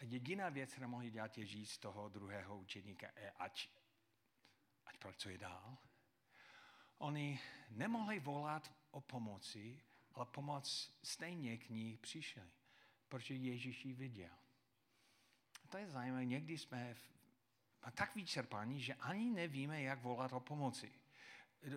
Jediná 0.00 0.48
věc, 0.48 0.72
kterou 0.72 0.88
mohli 0.88 1.10
dělat, 1.10 1.38
je 1.38 1.46
říct 1.46 1.78
toho 1.78 2.08
druhého 2.08 2.58
učeníka, 2.58 3.06
je, 3.16 3.30
ať, 3.30 3.68
ať 4.86 4.98
pracuje 4.98 5.38
dál. 5.38 5.76
Oni 6.98 7.40
nemohli 7.70 8.20
volat 8.20 8.72
o 8.90 9.00
pomoci, 9.00 9.80
ale 10.14 10.26
pomoc 10.26 10.92
stejně 11.02 11.58
k 11.58 11.70
ní 11.70 11.96
přišli, 11.96 12.50
protože 13.08 13.34
Ježíš 13.34 13.84
ji 13.84 13.92
viděl. 13.92 14.34
A 15.64 15.68
to 15.68 15.78
je 15.78 15.90
zajímavé, 15.90 16.24
někdy 16.24 16.58
jsme 16.58 16.96
tak 17.94 18.14
vyčerpaní, 18.14 18.80
že 18.80 18.94
ani 18.94 19.30
nevíme, 19.30 19.82
jak 19.82 20.02
volat 20.02 20.32
o 20.32 20.40
pomoci. 20.40 20.92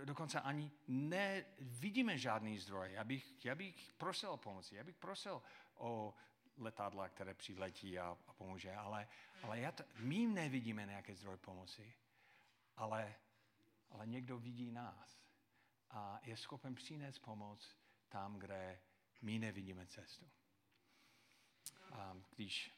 Dokonce 0.06 0.42
ani 0.42 0.72
nevidíme 0.88 2.18
žádný 2.18 2.60
zdroj. 2.60 2.92
Já 2.92 3.04
bych, 3.04 3.46
já 3.46 3.56
bych 3.56 3.94
prosil 3.98 4.30
o 4.30 4.38
pomoci, 4.38 4.76
já 4.76 4.84
bych 4.84 4.96
prosil 4.96 5.42
o 5.76 6.14
letadla, 6.58 7.10
které 7.10 7.34
přiletí 7.34 8.00
a, 8.00 8.18
a 8.28 8.34
pomůže, 8.34 8.76
ale, 8.76 9.08
ale 9.42 9.60
já 9.60 9.72
to, 9.72 9.84
my 9.98 10.28
nevidíme 10.28 10.86
nějaké 10.86 11.16
zdroj 11.16 11.38
pomoci, 11.38 11.94
ale, 12.78 13.16
ale 13.90 14.08
někdo 14.08 14.40
vidí 14.40 14.72
nás 14.72 15.24
a 15.90 16.20
je 16.24 16.38
schopen 16.38 16.76
přinést 16.76 17.20
pomoc 17.20 17.78
tam, 18.14 18.40
kde 18.40 18.80
my 19.22 19.40
nevidíme 19.40 19.88
cestu. 19.88 20.30
A 21.92 22.18
když 22.36 22.72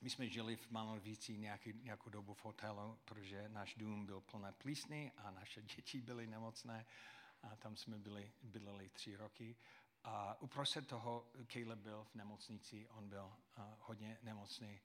my 0.00 0.10
jsme 0.10 0.28
žili 0.28 0.56
v 0.56 0.70
Malovici 0.70 1.38
nějaký, 1.38 1.72
nějakou 1.72 2.10
dobu 2.10 2.34
v 2.34 2.44
hotelu, 2.44 2.98
protože 3.04 3.48
náš 3.48 3.74
dům 3.74 4.06
byl 4.06 4.20
plný 4.20 4.52
plísny 4.58 5.12
a 5.16 5.30
naše 5.30 5.62
děti 5.76 6.00
byly 6.02 6.26
nemocné. 6.26 6.86
A 7.42 7.56
tam 7.56 7.76
jsme 7.76 7.98
byli, 7.98 8.32
bydleli 8.42 8.88
tři 8.88 9.16
roky. 9.16 9.56
A 10.04 10.40
uprostřed 10.40 10.88
toho 10.88 11.30
Caleb 11.52 11.78
byl 11.78 12.04
v 12.04 12.14
nemocnici, 12.14 12.88
on 12.88 13.08
byl 13.08 13.24
uh, 13.24 13.64
hodně 13.78 14.18
nemocný. 14.22 14.80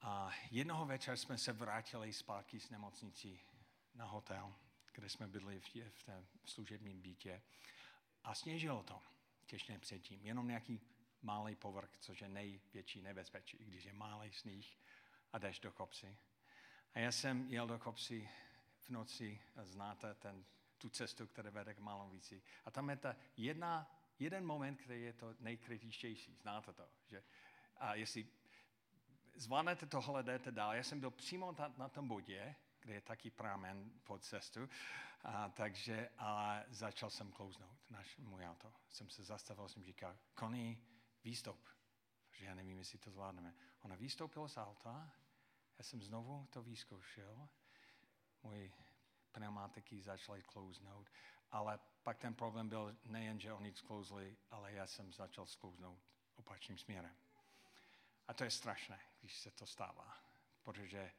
A 0.00 0.30
jednoho 0.50 0.86
večera 0.86 1.16
jsme 1.16 1.38
se 1.38 1.52
vrátili 1.52 2.12
zpátky 2.12 2.60
z 2.60 2.70
nemocnici 2.70 3.40
na 3.94 4.04
hotel, 4.04 4.54
kde 4.94 5.08
jsme 5.08 5.26
byli 5.26 5.60
v, 5.60 5.76
v 5.90 6.02
té 6.02 6.26
služebním 6.44 7.02
bytě. 7.02 7.42
A 8.24 8.34
sněžilo 8.34 8.82
to 8.82 9.02
těsně 9.46 9.78
předtím. 9.78 10.20
Jenom 10.22 10.48
nějaký 10.48 10.80
malý 11.22 11.54
povrch, 11.54 11.90
což 11.98 12.20
je 12.20 12.28
největší 12.28 13.02
nebezpečí, 13.02 13.58
když 13.58 13.84
je 13.84 13.92
malý 13.92 14.32
sníh 14.32 14.78
a 15.32 15.38
jdeš 15.38 15.60
do 15.60 15.72
kopsy. 15.72 16.16
A 16.94 16.98
já 16.98 17.12
jsem 17.12 17.50
jel 17.50 17.66
do 17.66 17.78
kopsy 17.78 18.28
v 18.78 18.90
noci, 18.90 19.40
znáte 19.62 20.14
ten, 20.14 20.44
tu 20.78 20.88
cestu, 20.88 21.26
která 21.26 21.50
vede 21.50 21.74
k 21.74 21.78
Malovici. 21.78 22.42
A 22.64 22.70
tam 22.70 22.90
je 22.90 22.96
ta 22.96 23.16
jedna 23.36 24.00
jeden 24.18 24.46
moment, 24.46 24.76
který 24.76 25.02
je 25.02 25.12
to 25.12 25.34
nejkritičtější. 25.40 26.36
Znáte 26.42 26.72
to, 26.72 26.88
že? 27.06 27.22
A 27.76 27.94
jestli 27.94 28.26
zvládnete 29.34 29.86
tohle, 29.86 30.22
jdete 30.22 30.52
dál. 30.52 30.74
Já 30.74 30.82
jsem 30.82 31.00
byl 31.00 31.10
přímo 31.10 31.52
na, 31.58 31.74
na 31.78 31.88
tom 31.88 32.08
bodě, 32.08 32.54
kde 32.80 32.94
je 32.94 33.00
taky 33.00 33.30
pramen 33.30 33.90
pod 34.04 34.24
cestu, 34.24 34.68
a, 35.24 35.48
takže 35.48 36.10
a 36.18 36.60
začal 36.68 37.10
jsem 37.10 37.32
klouznout 37.32 37.90
naš, 37.90 38.16
můj 38.16 38.46
auto. 38.46 38.72
Jsem 38.88 39.10
se 39.10 39.24
zastavil, 39.24 39.68
jsem 39.68 39.84
říkal, 39.84 40.16
Connie, 40.38 40.76
výstup, 41.24 41.68
protože 42.28 42.44
já 42.44 42.54
nevím, 42.54 42.78
jestli 42.78 42.98
to 42.98 43.10
zvládneme. 43.10 43.54
Ona 43.80 43.96
vystoupila 43.96 44.48
z 44.48 44.56
auta, 44.56 45.12
já 45.78 45.84
jsem 45.84 46.02
znovu 46.02 46.46
to 46.50 46.62
vyzkoušel, 46.62 47.48
můj 48.42 48.72
pneumatiky 49.32 50.02
začaly 50.02 50.42
klouznout, 50.42 51.10
ale 51.50 51.78
pak 52.02 52.18
ten 52.18 52.34
problém 52.34 52.68
byl 52.68 52.96
nejen, 53.04 53.40
že 53.40 53.52
oni 53.52 53.74
sklouzli, 53.74 54.36
ale 54.50 54.72
já 54.72 54.86
jsem 54.86 55.12
začal 55.12 55.46
sklouznout 55.46 55.98
opačným 56.34 56.78
směrem. 56.78 57.16
A 58.28 58.34
to 58.34 58.44
je 58.44 58.50
strašné, 58.50 59.00
když 59.20 59.38
se 59.38 59.50
to 59.50 59.66
stává, 59.66 60.16
protože 60.62 61.12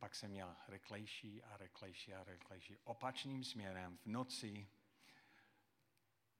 pak 0.00 0.14
jsem 0.14 0.30
měl 0.30 0.56
rychlejší 0.68 1.42
a 1.42 1.56
rychlejší 1.56 2.14
a 2.14 2.24
rychlejší. 2.24 2.76
Opačným 2.84 3.44
směrem 3.44 3.98
v 3.98 4.06
noci 4.06 4.68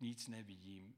nic 0.01 0.29
nevidím, 0.29 0.97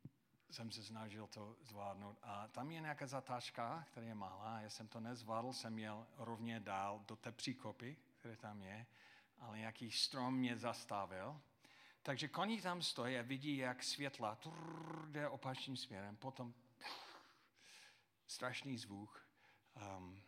jsem 0.51 0.71
se 0.71 0.83
snažil 0.83 1.27
to 1.27 1.57
zvládnout. 1.63 2.19
A 2.23 2.49
tam 2.49 2.71
je 2.71 2.81
nějaká 2.81 3.07
zatáčka, 3.07 3.85
která 3.91 4.07
je 4.07 4.15
malá, 4.15 4.61
já 4.61 4.71
jsem 4.71 4.89
to 4.89 5.01
nezvládl, 5.01 5.53
jsem 5.53 5.73
měl 5.73 6.07
rovně 6.17 6.61
dál 6.61 7.05
do 7.09 7.17
té 7.17 7.33
příkopy, 7.33 7.97
které 8.19 8.37
tam 8.37 8.63
je, 8.63 8.87
ale 9.39 9.59
nějaký 9.59 9.91
strom 9.91 10.35
mě 10.35 10.57
zastavil. 10.57 11.41
Takže 12.03 12.29
koní 12.29 12.61
tam 12.61 12.83
stojí 12.83 13.19
a 13.19 13.23
vidí, 13.23 13.57
jak 13.57 13.83
světla 13.83 14.37
trrr, 14.37 15.07
jde 15.11 15.29
opačným 15.29 15.77
směrem, 15.77 16.17
potom 16.17 16.55
strašný 18.27 18.79
zvuk, 18.79 19.27
um, 19.97 20.23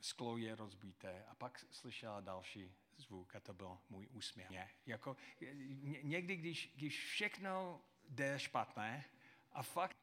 sklo 0.00 0.36
je 0.36 0.54
rozbité 0.54 1.24
a 1.28 1.34
pak 1.34 1.64
slyšela 1.70 2.20
další 2.20 2.74
zvuk 2.96 3.36
a 3.36 3.40
to 3.40 3.54
byl 3.54 3.78
můj 3.88 4.08
úsměv. 4.10 4.50
Ně, 4.50 4.70
jako, 4.86 5.16
někdy, 6.02 6.36
když, 6.36 6.72
když 6.76 7.04
všechno 7.04 7.80
jde 8.08 8.38
špatné 8.38 9.04
a 9.52 9.62
fakt 9.62 9.96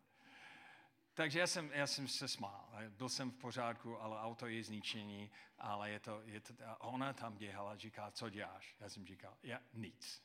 takže 1.17 1.39
já 1.39 1.47
jsem, 1.47 1.71
já 1.73 1.87
jsem 1.87 2.07
se 2.07 2.27
smál. 2.27 2.69
Byl 2.89 3.09
jsem 3.09 3.31
v 3.31 3.35
pořádku, 3.35 4.01
ale 4.01 4.21
auto 4.21 4.47
je 4.47 4.63
zničení, 4.63 5.31
ale 5.59 5.89
je 5.89 5.99
to, 5.99 6.21
je 6.25 6.39
to, 6.39 6.53
ona 6.79 7.13
tam 7.13 7.37
dělala, 7.37 7.75
říká, 7.75 8.11
co 8.11 8.29
děláš? 8.29 8.75
Já 8.79 8.89
jsem 8.89 9.05
říkal, 9.05 9.37
já 9.43 9.59
nic. 9.73 10.23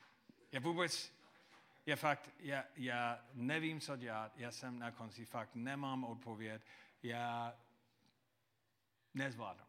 Já 0.52 0.60
vůbec, 0.60 1.12
já 1.86 1.96
fakt, 1.96 2.30
já, 2.38 2.64
já 2.76 3.24
nevím, 3.32 3.80
co 3.80 3.96
dělat, 3.96 4.32
já 4.36 4.52
jsem 4.52 4.78
na 4.78 4.90
konci, 4.90 5.24
fakt 5.24 5.54
nemám 5.54 6.04
odpověď, 6.04 6.62
já 7.02 7.56
nezvládnu. 9.14 9.66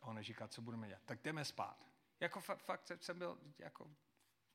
Ona 0.00 0.22
říká, 0.22 0.48
co 0.48 0.62
budeme 0.62 0.88
dělat? 0.88 1.02
Tak 1.04 1.22
jdeme 1.22 1.44
spát. 1.44 1.86
Jako 2.20 2.40
fakt, 2.40 2.62
fakt 2.62 2.92
jsem 3.00 3.18
byl, 3.18 3.38
jako, 3.58 3.90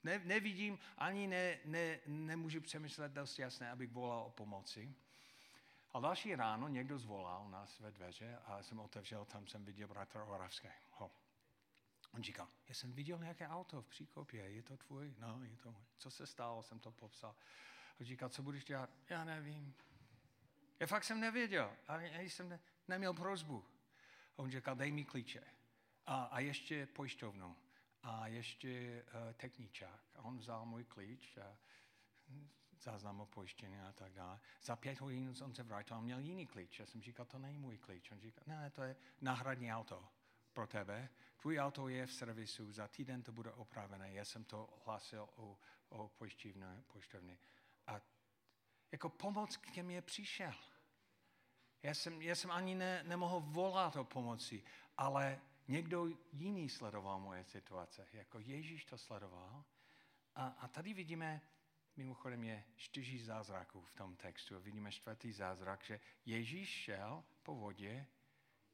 ne, 0.04 0.20
nevidím, 0.20 0.80
ani 0.98 1.28
ne, 1.28 1.60
ne, 1.66 2.00
nemůžu 2.06 2.62
přemýšlet 2.62 3.12
dost 3.12 3.40
jasné, 3.40 3.72
abych 3.72 3.92
volal 3.92 4.24
o 4.24 4.30
pomoci. 4.30 4.96
A 5.92 6.00
další 6.00 6.36
ráno 6.36 6.68
někdo 6.68 7.00
zvolal 7.00 7.50
nás 7.50 7.80
ve 7.80 7.92
dveře 7.92 8.38
a 8.46 8.64
jsem 8.64 8.80
otevřel, 8.80 9.26
tam 9.26 9.48
jsem 9.48 9.66
viděl 9.66 9.88
bratra 9.88 10.24
Oravského. 10.24 11.12
On 12.14 12.24
říkal, 12.24 12.48
já 12.68 12.76
jsem 12.76 12.94
viděl 12.94 13.20
nějaké 13.20 13.48
auto 13.48 13.82
v 13.82 13.88
příkopě, 13.88 14.50
je 14.50 14.64
to 14.64 14.78
tvůj? 14.78 15.16
No, 15.20 15.44
je 15.44 15.58
to 15.58 15.72
můj. 15.72 15.84
Co 15.98 16.12
se 16.12 16.28
stalo, 16.28 16.64
jsem 16.64 16.80
to 16.80 16.92
popsal. 16.92 17.36
On 18.00 18.06
říkal, 18.06 18.30
co 18.30 18.44
budeš 18.44 18.66
dělat? 18.66 18.90
Já 19.10 19.24
nevím. 19.24 19.76
Já 20.80 20.88
fakt 20.88 21.04
jsem 21.04 21.20
nevěděl, 21.20 21.74
a 21.88 22.00
já 22.00 22.22
jsem 22.22 22.50
ne, 22.50 22.60
neměl 22.88 23.14
prozbu. 23.14 23.66
On 24.36 24.52
říkal, 24.52 24.76
dej 24.76 24.92
mi 24.92 25.06
klíče. 25.06 25.44
A, 26.06 26.24
a 26.24 26.40
ještě 26.40 26.86
pojišťovnu. 26.86 27.56
A 28.04 28.28
ještě 28.28 29.04
uh, 29.04 29.34
techničák. 29.34 30.02
A 30.16 30.22
on 30.22 30.38
vzal 30.38 30.66
můj 30.66 30.84
klíč 30.84 31.38
a 31.38 31.58
záznam 32.80 33.22
o 33.22 33.26
pojištění 33.26 33.80
a 33.82 33.92
tak 33.92 34.14
dále. 34.14 34.40
Za 34.62 34.76
pět 34.76 35.00
hodin 35.00 35.34
on 35.44 35.56
se 35.56 35.64
vrátil 35.64 35.98
a 35.98 36.02
měl 36.02 36.20
jiný 36.20 36.48
klíč. 36.48 36.80
Já 36.80 36.86
jsem 36.86 37.02
říkal, 37.02 37.26
to 37.26 37.40
není 37.40 37.58
můj 37.58 37.78
klíč. 37.78 38.12
On 38.12 38.20
říkal, 38.20 38.44
ne, 38.48 38.70
to 38.70 38.84
je 38.84 38.96
náhradní 39.22 39.74
auto 39.74 40.08
pro 40.54 40.68
tebe. 40.68 41.10
Tvůj 41.42 41.60
auto 41.60 41.88
je 41.88 42.06
v 42.06 42.14
servisu, 42.14 42.72
za 42.72 42.88
týden 42.88 43.24
to 43.24 43.32
bude 43.32 43.52
opravené. 43.52 44.14
Já 44.14 44.26
jsem 44.26 44.44
to 44.44 44.82
hlásil 44.86 45.30
o, 45.36 45.58
o 45.90 46.10
pojišťovně. 46.10 47.38
A 47.88 48.02
jako 48.92 49.10
pomoc 49.10 49.58
k 49.58 49.78
mě 49.78 50.02
přišel. 50.02 50.54
Já 51.86 51.94
jsem, 51.94 52.22
já 52.22 52.36
jsem 52.36 52.52
ani 52.52 52.76
ne, 52.76 53.04
nemohl 53.04 53.40
volat 53.40 53.96
o 53.96 54.04
pomoci, 54.04 54.64
ale 54.98 55.42
někdo 55.68 56.08
jiný 56.32 56.70
sledoval 56.70 57.20
moje 57.20 57.44
situace. 57.44 58.08
Jako 58.14 58.40
Ježíš 58.40 58.86
to 58.86 58.98
sledoval. 58.98 59.64
A, 60.36 60.48
a 60.48 60.68
tady 60.68 60.94
vidíme, 60.94 61.42
mimochodem 61.96 62.44
je 62.44 62.64
čtyři 62.76 63.24
zázraků 63.24 63.82
v 63.82 63.94
tom 63.94 64.16
textu. 64.16 64.60
Vidíme 64.60 64.92
čtvrtý 64.92 65.32
zázrak, 65.32 65.84
že 65.84 66.00
Ježíš 66.26 66.70
šel 66.70 67.24
po 67.44 67.56
vodě 67.56 68.06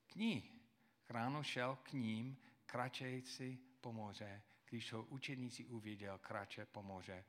k 0.07 0.15
ní. 0.15 0.61
Ráno 1.09 1.43
šel 1.43 1.75
k 1.75 1.93
ním, 1.93 2.37
kračející 2.65 3.59
po 3.81 3.93
moře. 3.93 4.41
Když 4.69 4.93
ho 4.93 5.03
učeníci 5.03 5.65
uviděl 5.65 6.17
krače 6.17 6.65
po 6.65 6.83
moře, 6.83 7.25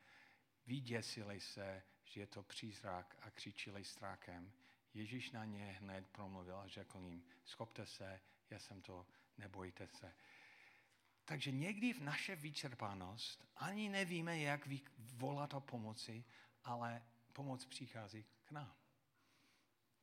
vyděsili 0.66 1.40
se, 1.40 1.83
že 2.05 2.21
je 2.21 2.27
to 2.27 2.42
přízrak 2.42 3.16
a 3.23 3.31
křičili 3.31 3.85
strakem. 3.85 4.53
Ježíš 4.94 5.31
na 5.31 5.44
ně 5.44 5.76
hned 5.81 6.09
promluvil 6.09 6.57
a 6.57 6.68
řekl 6.68 6.98
jim, 6.98 7.24
schopte 7.44 7.87
se, 7.87 8.20
já 8.50 8.59
jsem 8.59 8.83
to, 8.83 9.07
nebojte 9.38 9.88
se. 9.88 10.14
Takže 11.24 11.50
někdy 11.50 11.92
v 11.92 12.00
naše 12.00 12.37
vyčerpanost 12.37 13.44
ani 13.57 13.88
nevíme, 13.88 14.38
jak 14.38 14.68
volat 14.98 15.55
o 15.55 15.61
pomoci, 15.61 16.24
ale 16.64 17.02
pomoc 17.33 17.64
přichází 17.64 18.24
k 18.44 18.50
nám. 18.50 18.74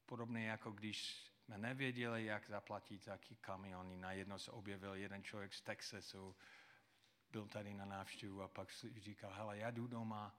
Podobně 0.06 0.48
jako 0.48 0.72
když 0.72 1.30
jsme 1.50 1.58
nevěděli, 1.58 2.26
jak 2.26 2.48
zaplatit 2.48 3.04
za 3.04 3.20
kamiony, 3.42 3.98
najednou 3.98 4.40
se 4.40 4.52
objevil 4.52 4.94
jeden 4.94 5.24
člověk 5.24 5.54
z 5.54 5.62
Texasu, 5.62 6.36
byl 7.32 7.48
tady 7.48 7.74
na 7.74 7.86
návštěvu 7.86 8.42
a 8.42 8.48
pak 8.48 8.72
říkal, 8.98 9.34
hele, 9.34 9.58
já 9.58 9.72
jdu 9.72 9.88
doma 9.88 10.36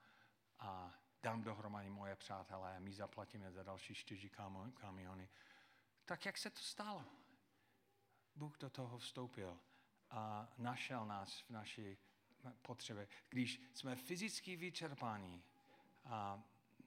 a 0.59 0.95
dám 1.23 1.43
dohromady 1.43 1.91
moje 1.91 2.17
přátelé 2.17 2.81
my 2.81 2.93
zaplatíme 2.93 3.53
za 3.53 3.63
další 3.63 3.95
čtyři 3.95 4.31
kamiony. 4.75 5.29
Tak 6.05 6.27
jak 6.27 6.39
se 6.39 6.51
to 6.51 6.61
stalo? 6.61 7.05
Bůh 8.37 8.59
do 8.59 8.71
toho 8.71 8.99
vstoupil 8.99 9.61
a 10.11 10.49
našel 10.59 11.07
nás 11.07 11.41
v 11.41 11.51
naší 11.51 11.99
potřebě. 12.63 13.09
Když 13.29 13.61
jsme 13.75 13.97
fyzicky 13.97 14.57
vyčerpaní 14.57 15.45
a 16.05 16.43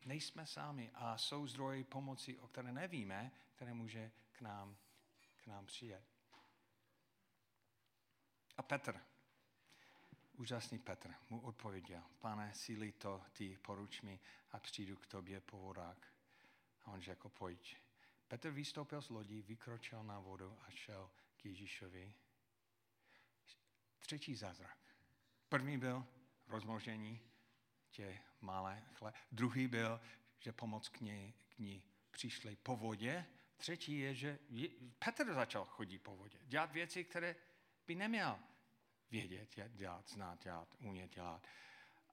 nejsme 0.05 0.45
sami 0.45 0.91
a 0.93 1.17
jsou 1.17 1.47
zdroje 1.47 1.83
pomoci, 1.83 2.39
o 2.39 2.47
které 2.47 2.71
nevíme, 2.71 3.31
které 3.55 3.73
může 3.73 4.11
k 4.31 4.41
nám, 4.41 4.77
k 5.35 5.47
nám 5.47 5.65
přijet. 5.65 6.05
A 8.57 8.63
Petr, 8.63 8.99
úžasný 10.33 10.79
Petr, 10.79 11.13
mu 11.29 11.41
odpověděl, 11.41 12.03
pane, 12.19 12.53
síli 12.53 12.91
to, 12.91 13.21
ty 13.33 13.57
poruč 13.57 14.01
mi 14.01 14.19
a 14.51 14.59
přijdu 14.59 14.95
k 14.95 15.07
tobě 15.07 15.41
po 15.41 15.57
vodách. 15.57 16.13
A 16.83 16.91
on 16.91 17.01
řekl, 17.01 17.29
pojď. 17.29 17.77
Petr 18.27 18.49
vystoupil 18.49 19.01
z 19.01 19.09
lodi, 19.09 19.41
vykročil 19.41 20.03
na 20.03 20.19
vodu 20.19 20.57
a 20.61 20.69
šel 20.69 21.11
k 21.37 21.45
Ježíšovi. 21.45 22.13
Třetí 23.99 24.35
zázrak. 24.35 24.77
První 25.49 25.77
byl 25.77 26.07
rozmnožení 26.47 27.21
tě 27.91 28.19
malé 28.41 28.83
chle. 28.93 29.13
Druhý 29.31 29.67
byl, 29.67 30.01
že 30.39 30.51
pomoc 30.51 30.89
k 30.89 31.01
ní, 31.01 31.33
k 31.49 31.59
ní 31.59 31.83
přišli 32.11 32.55
po 32.55 32.75
vodě. 32.75 33.25
Třetí 33.57 33.99
je, 33.99 34.15
že 34.15 34.39
Petr 34.99 35.33
začal 35.33 35.65
chodit 35.65 35.99
po 35.99 36.15
vodě. 36.15 36.39
Dělat 36.43 36.71
věci, 36.71 37.03
které 37.03 37.35
by 37.87 37.95
neměl 37.95 38.39
vědět, 39.13 39.49
dělat, 39.73 40.09
znát, 40.09 40.43
dělat, 40.43 40.75
umět 40.79 41.15
dělat. 41.15 41.47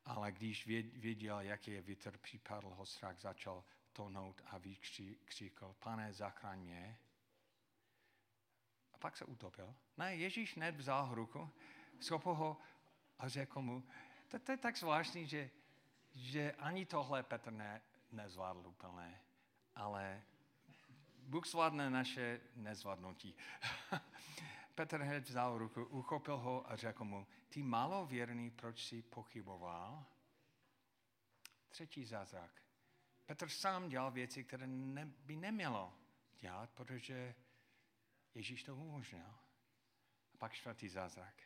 Ale 0.05 0.33
když 0.33 0.67
věděl, 0.97 1.41
jaký 1.41 1.71
je 1.71 1.83
vítr, 1.83 2.19
připadl 2.19 2.69
ho 2.69 2.87
strach, 2.87 3.21
začal 3.21 3.65
tonout 3.93 4.43
a 4.47 4.59
vykřikl, 4.59 5.77
pane, 5.79 6.13
zachraň 6.13 6.59
mě. 6.59 6.99
A 8.93 8.99
pak 8.99 9.17
se 9.17 9.25
utopil. 9.25 9.75
Ne, 9.97 10.17
Ježíš 10.17 10.57
hned 10.57 10.77
vzal 10.77 11.15
ruku, 11.15 11.51
schopil 12.01 12.35
ho 12.35 12.57
a 13.19 13.29
řekl 13.29 13.63
mu, 13.63 13.85
to, 14.29 14.39
to 14.39 14.53
je 14.53 14.57
tak 14.57 14.77
zvláštní, 14.77 15.27
že, 15.27 15.51
že 16.15 16.53
ani 16.53 16.87
tohle 16.87 17.23
Petr 17.23 17.53
ne, 17.53 17.81
nezvládl 18.13 18.67
úplně, 18.67 19.21
ale 19.75 20.23
Bůh 21.19 21.47
zvládne 21.47 21.91
naše 21.91 22.41
nezvládnutí. 22.57 23.35
Petr 24.81 25.03
hned 25.03 25.29
vzal 25.29 25.59
ruku, 25.59 25.85
uchopil 25.85 26.37
ho 26.37 26.71
a 26.71 26.77
řekl 26.77 27.05
mu, 27.05 27.27
ty 27.49 27.63
malověrný, 27.63 28.51
proč 28.51 28.85
jsi 28.85 29.03
pochyboval? 29.03 30.05
Třetí 31.69 32.05
zázrak. 32.05 32.63
Petr 33.27 33.49
sám 33.49 33.89
dělal 33.89 34.11
věci, 34.11 34.45
které 34.45 34.67
ne, 34.67 35.05
by 35.05 35.37
nemělo 35.37 35.93
dělat, 36.41 36.71
protože 36.71 37.35
Ježíš 38.35 38.63
to 38.63 38.77
umožnil. 38.77 39.35
A 40.35 40.37
pak 40.39 40.53
čtvrtý 40.53 40.89
zázrak. 40.89 41.43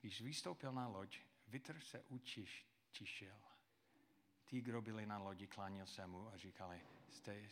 Když 0.00 0.20
vystoupil 0.20 0.72
na 0.72 0.88
loď, 0.88 1.18
Vitr 1.48 1.80
se 1.80 2.02
utišil. 2.02 3.36
Tí, 4.44 4.60
kdo 4.60 4.82
byli 4.82 5.06
na 5.06 5.18
lodi, 5.18 5.46
klánil 5.46 5.86
se 5.86 6.06
mu 6.06 6.28
a 6.28 6.36
říkali, 6.36 6.80
jste 7.10 7.42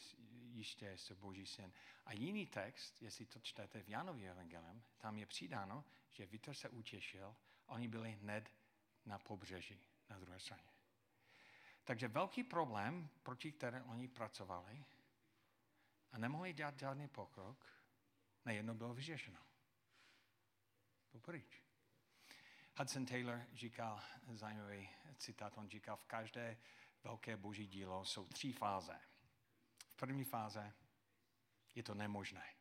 jistě, 0.52 0.98
jste 0.98 1.14
boží 1.14 1.46
syn. 1.46 1.72
A 2.06 2.12
jiný 2.12 2.46
text, 2.46 3.02
jestli 3.02 3.26
to 3.26 3.40
čtete 3.40 3.82
v 3.82 3.88
Janově 3.88 4.30
evangelium, 4.30 4.82
tam 4.98 5.18
je 5.18 5.26
přidáno, 5.26 5.84
že 6.10 6.26
Vitr 6.26 6.54
se 6.54 6.68
utěšil, 6.68 7.36
oni 7.66 7.88
byli 7.88 8.10
hned 8.10 8.52
na 9.06 9.18
pobřeží, 9.18 9.80
na 10.10 10.18
druhé 10.18 10.40
straně. 10.40 10.72
Takže 11.84 12.08
velký 12.08 12.44
problém, 12.44 13.08
proti 13.22 13.52
které 13.52 13.82
oni 13.82 14.08
pracovali 14.08 14.84
a 16.12 16.18
nemohli 16.18 16.52
dělat 16.52 16.78
žádný 16.78 17.08
pokrok, 17.08 17.66
najednou 18.44 18.74
bylo 18.74 18.94
vyřešeno. 18.94 19.38
Byl 21.12 21.20
pryč. 21.20 21.62
Hudson 22.78 23.06
Taylor 23.06 23.46
říkal, 23.52 24.02
zajímavý 24.32 24.88
citát, 25.18 25.58
on 25.58 25.68
říkal, 25.68 25.96
v 25.96 26.04
každé 26.04 26.58
velké 27.04 27.36
boží 27.36 27.66
dílo 27.66 28.04
jsou 28.04 28.26
tři 28.26 28.52
fáze. 28.52 29.11
První 30.02 30.24
fáze 30.24 30.74
je 31.74 31.82
to 31.82 31.94
nemožné. 31.94 32.54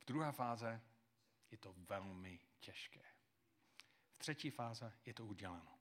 V 0.00 0.04
druhé 0.04 0.32
fáze 0.32 0.82
je 1.50 1.58
to 1.58 1.72
velmi 1.72 2.40
těžké. 2.60 3.02
V 4.14 4.18
třetí 4.18 4.50
fáze 4.50 4.92
je 5.06 5.14
to 5.14 5.26
uděláno. 5.26 5.78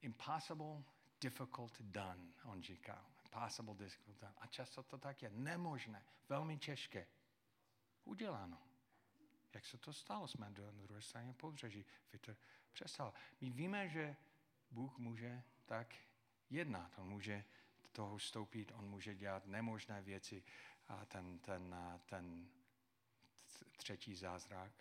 Impossible, 0.00 0.84
difficult, 1.20 1.80
done, 1.80 2.32
on 2.44 2.62
říkal. 2.62 3.06
Impossible, 3.24 3.74
difficult, 3.74 4.18
done. 4.18 4.34
A 4.38 4.46
často 4.46 4.82
to 4.82 4.98
tak 4.98 5.22
je. 5.22 5.30
Nemožné, 5.30 6.04
velmi 6.28 6.58
těžké. 6.58 7.06
Uděláno. 8.04 8.62
Jak 9.54 9.64
se 9.64 9.78
to 9.78 9.92
stalo? 9.92 10.28
Jsme 10.28 10.50
na 10.50 10.72
druhé 10.72 11.02
straně 11.02 11.34
pobřeží. 11.34 11.84
Vítr 12.12 12.36
přestal. 12.72 13.14
My 13.40 13.50
víme, 13.50 13.88
že 13.88 14.16
Bůh 14.70 14.98
může 14.98 15.42
tak 15.64 16.07
jednat. 16.50 16.98
On 16.98 17.08
může 17.08 17.44
toho 17.92 18.16
vstoupit, 18.16 18.72
on 18.74 18.88
může 18.90 19.14
dělat 19.14 19.46
nemožné 19.46 20.02
věci. 20.02 20.42
A 20.88 21.04
ten, 21.04 21.38
ten, 21.38 21.76
ten 22.06 22.48
třetí 23.76 24.14
zázrak. 24.14 24.72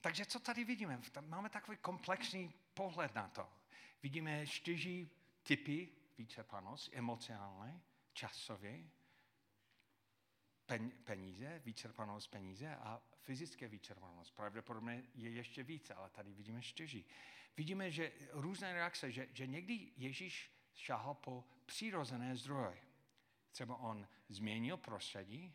Takže 0.00 0.26
co 0.26 0.40
tady 0.40 0.64
vidíme? 0.64 1.00
Máme 1.20 1.50
takový 1.50 1.76
komplexní 1.76 2.52
pohled 2.74 3.14
na 3.14 3.28
to. 3.28 3.48
Vidíme 4.02 4.46
čtyři 4.46 5.10
typy 5.42 5.88
vyčerpanost, 6.18 6.90
emocionální, 6.92 7.82
časově, 8.12 8.84
peníze, 11.04 11.58
vyčerpanost 11.64 12.30
peníze 12.30 12.76
a 12.76 13.02
fyzické 13.20 13.68
vyčerpanost. 13.68 14.34
Pravděpodobně 14.34 15.02
je 15.14 15.30
ještě 15.30 15.62
více, 15.62 15.94
ale 15.94 16.10
tady 16.10 16.32
vidíme 16.32 16.62
čtyři. 16.62 17.04
Vidíme, 17.56 17.90
že 17.90 18.12
různé 18.30 18.72
reakce, 18.72 19.12
že, 19.12 19.28
že 19.32 19.46
někdy 19.46 19.92
Ježíš 19.96 20.50
šahal 20.74 21.14
po 21.14 21.44
přirozené 21.66 22.36
zdroje. 22.36 22.78
Třeba 23.52 23.76
on 23.76 24.08
změnil 24.28 24.76
prostředí, 24.76 25.54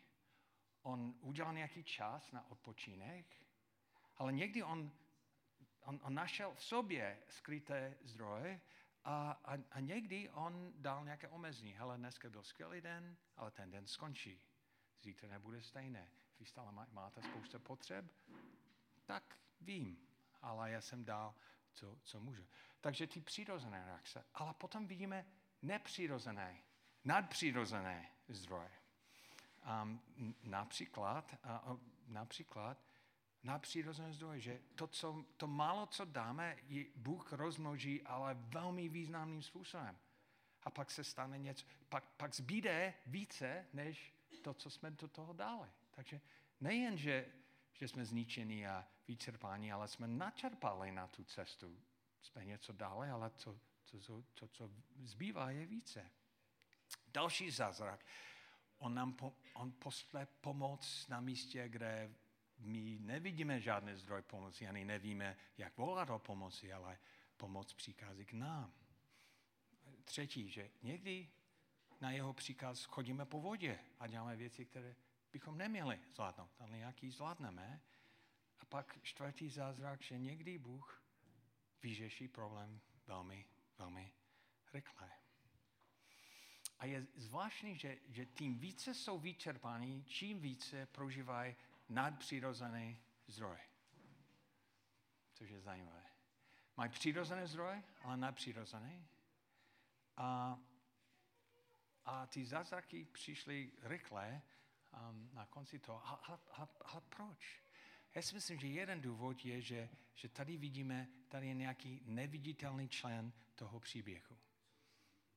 on 0.82 1.14
udělal 1.20 1.54
nějaký 1.54 1.84
čas 1.84 2.32
na 2.32 2.50
odpočinek, 2.50 3.36
ale 4.16 4.32
někdy 4.32 4.62
on, 4.62 4.92
on, 5.80 6.00
on 6.02 6.14
našel 6.14 6.54
v 6.54 6.64
sobě 6.64 7.18
skryté 7.28 7.96
zdroje 8.02 8.60
a, 9.04 9.30
a, 9.44 9.56
a 9.70 9.80
někdy 9.80 10.30
on 10.30 10.72
dal 10.76 11.04
nějaké 11.04 11.28
omezení. 11.28 11.72
Hele, 11.72 11.98
dneska 11.98 12.30
byl 12.30 12.42
skvělý 12.42 12.80
den, 12.80 13.16
ale 13.36 13.50
ten 13.50 13.70
den 13.70 13.86
skončí. 13.86 14.40
Zítra 15.02 15.28
nebude 15.28 15.62
stejné. 15.62 16.10
Vy 16.38 16.46
stále 16.46 16.72
máte 16.92 17.22
spoustu 17.22 17.58
potřeb? 17.58 18.04
Tak 19.06 19.38
vím, 19.60 19.98
ale 20.42 20.70
já 20.70 20.80
jsem 20.80 21.04
dal, 21.04 21.34
co, 21.72 21.98
co 22.04 22.20
můžu. 22.20 22.46
Takže 22.80 23.06
ty 23.06 23.20
přirozené 23.20 23.84
reakce. 23.84 24.24
Ale 24.34 24.54
potom 24.54 24.86
vidíme 24.86 25.26
nepřirozené, 25.62 26.62
nadpřirozené 27.04 28.10
zdroje. 28.28 28.70
Um, 29.82 30.34
například, 30.42 31.34
uh, 31.70 31.78
například 32.06 32.84
nadpřirozené 33.42 34.12
zdroje, 34.12 34.40
že 34.40 34.60
to, 34.74 34.86
co, 34.86 35.24
to 35.36 35.46
málo, 35.46 35.86
co 35.86 36.04
dáme, 36.04 36.56
Bůh 36.96 37.32
rozmnoží, 37.32 38.02
ale 38.02 38.34
velmi 38.34 38.88
významným 38.88 39.42
způsobem. 39.42 39.98
A 40.62 40.70
pak 40.70 40.90
se 40.90 41.04
stane 41.04 41.38
něco, 41.38 41.66
pak, 41.88 42.04
pak 42.16 42.34
zbýde 42.34 42.94
více, 43.06 43.66
než 43.72 44.14
to, 44.42 44.54
co 44.54 44.70
jsme 44.70 44.90
do 44.90 45.08
toho 45.08 45.32
dali. 45.32 45.68
Takže 45.90 46.20
nejen, 46.60 46.98
že, 46.98 47.26
že 47.80 47.88
jsme 47.88 48.04
zničení 48.04 48.66
a 48.66 48.86
vyčerpání, 49.08 49.72
ale 49.72 49.88
jsme 49.88 50.08
načerpali 50.08 50.92
na 50.92 51.06
tu 51.06 51.24
cestu. 51.24 51.82
Jsme 52.22 52.44
něco 52.44 52.72
dali, 52.72 53.10
ale 53.10 53.30
to, 53.30 53.58
to, 53.90 54.22
to 54.34 54.48
co 54.48 54.70
zbývá, 55.02 55.50
je 55.50 55.66
více. 55.66 56.10
Další 57.06 57.50
zázrak. 57.50 58.06
On 58.78 58.94
nám 58.94 59.12
po, 59.12 59.34
on 59.54 59.72
posle 59.72 60.26
pomoc 60.26 61.08
na 61.08 61.20
místě, 61.20 61.68
kde 61.68 62.14
my 62.58 62.98
nevidíme 63.00 63.60
žádný 63.60 63.96
zdroj 63.96 64.22
pomoci, 64.22 64.68
ani 64.68 64.84
nevíme, 64.84 65.36
jak 65.58 65.76
volat 65.76 66.10
o 66.10 66.18
pomoci, 66.18 66.72
ale 66.72 66.98
pomoc 67.36 67.72
přichází 67.72 68.24
k 68.24 68.32
nám. 68.32 68.72
Třetí, 70.04 70.50
že 70.50 70.70
někdy 70.82 71.30
na 72.00 72.10
jeho 72.10 72.32
příkaz 72.32 72.84
chodíme 72.84 73.26
po 73.26 73.40
vodě 73.40 73.78
a 73.98 74.06
děláme 74.06 74.36
věci, 74.36 74.64
které 74.64 74.96
bychom 75.32 75.58
neměli 75.58 76.00
zvládnout, 76.14 76.50
ale 76.58 76.70
nějaký 76.70 77.10
zvládneme. 77.10 77.80
A 78.60 78.64
pak 78.64 78.98
čtvrtý 79.02 79.50
zázrak, 79.50 80.02
že 80.02 80.18
někdy 80.18 80.58
Bůh 80.58 81.02
vyřeší 81.82 82.28
problém 82.28 82.80
velmi, 83.06 83.46
velmi 83.78 84.12
rychle. 84.72 85.10
A 86.78 86.86
je 86.86 87.06
zvláštní, 87.14 87.78
že, 87.78 87.98
že 88.08 88.26
tím 88.26 88.58
více 88.58 88.94
jsou 88.94 89.18
vyčerpaní, 89.18 90.04
čím 90.04 90.40
více 90.40 90.86
prožívají 90.86 91.56
nadpřirozené 91.88 92.96
zdroje. 93.26 93.60
Což 95.34 95.50
je 95.50 95.60
zajímavé. 95.60 96.04
Mají 96.76 96.90
přirozené 96.90 97.46
zdroje, 97.46 97.82
ale 98.02 98.16
nadpřirozené. 98.16 99.06
A, 100.16 100.58
a 102.04 102.26
ty 102.26 102.46
zázraky 102.46 103.04
přišly 103.04 103.72
rychle 103.82 104.42
um, 104.92 105.30
na 105.32 105.46
konci 105.46 105.78
toho. 105.78 106.02
A, 106.84 107.00
proč? 107.08 107.62
Já 108.14 108.22
si 108.22 108.34
myslím, 108.34 108.60
že 108.60 108.66
jeden 108.66 109.00
důvod 109.00 109.44
je, 109.44 109.60
že, 109.60 109.88
že 110.14 110.28
tady 110.28 110.56
vidíme, 110.56 111.08
tady 111.28 111.46
je 111.46 111.54
nějaký 111.54 112.00
neviditelný 112.04 112.88
člen 112.88 113.32
toho 113.54 113.80
příběhu, 113.80 114.38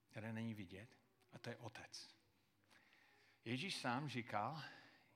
který 0.09 0.33
není 0.33 0.53
vidět, 0.53 0.97
a 1.31 1.39
to 1.39 1.49
je 1.49 1.57
otec. 1.57 2.15
Ježíš 3.45 3.75
sám 3.75 4.09
říkal, 4.09 4.63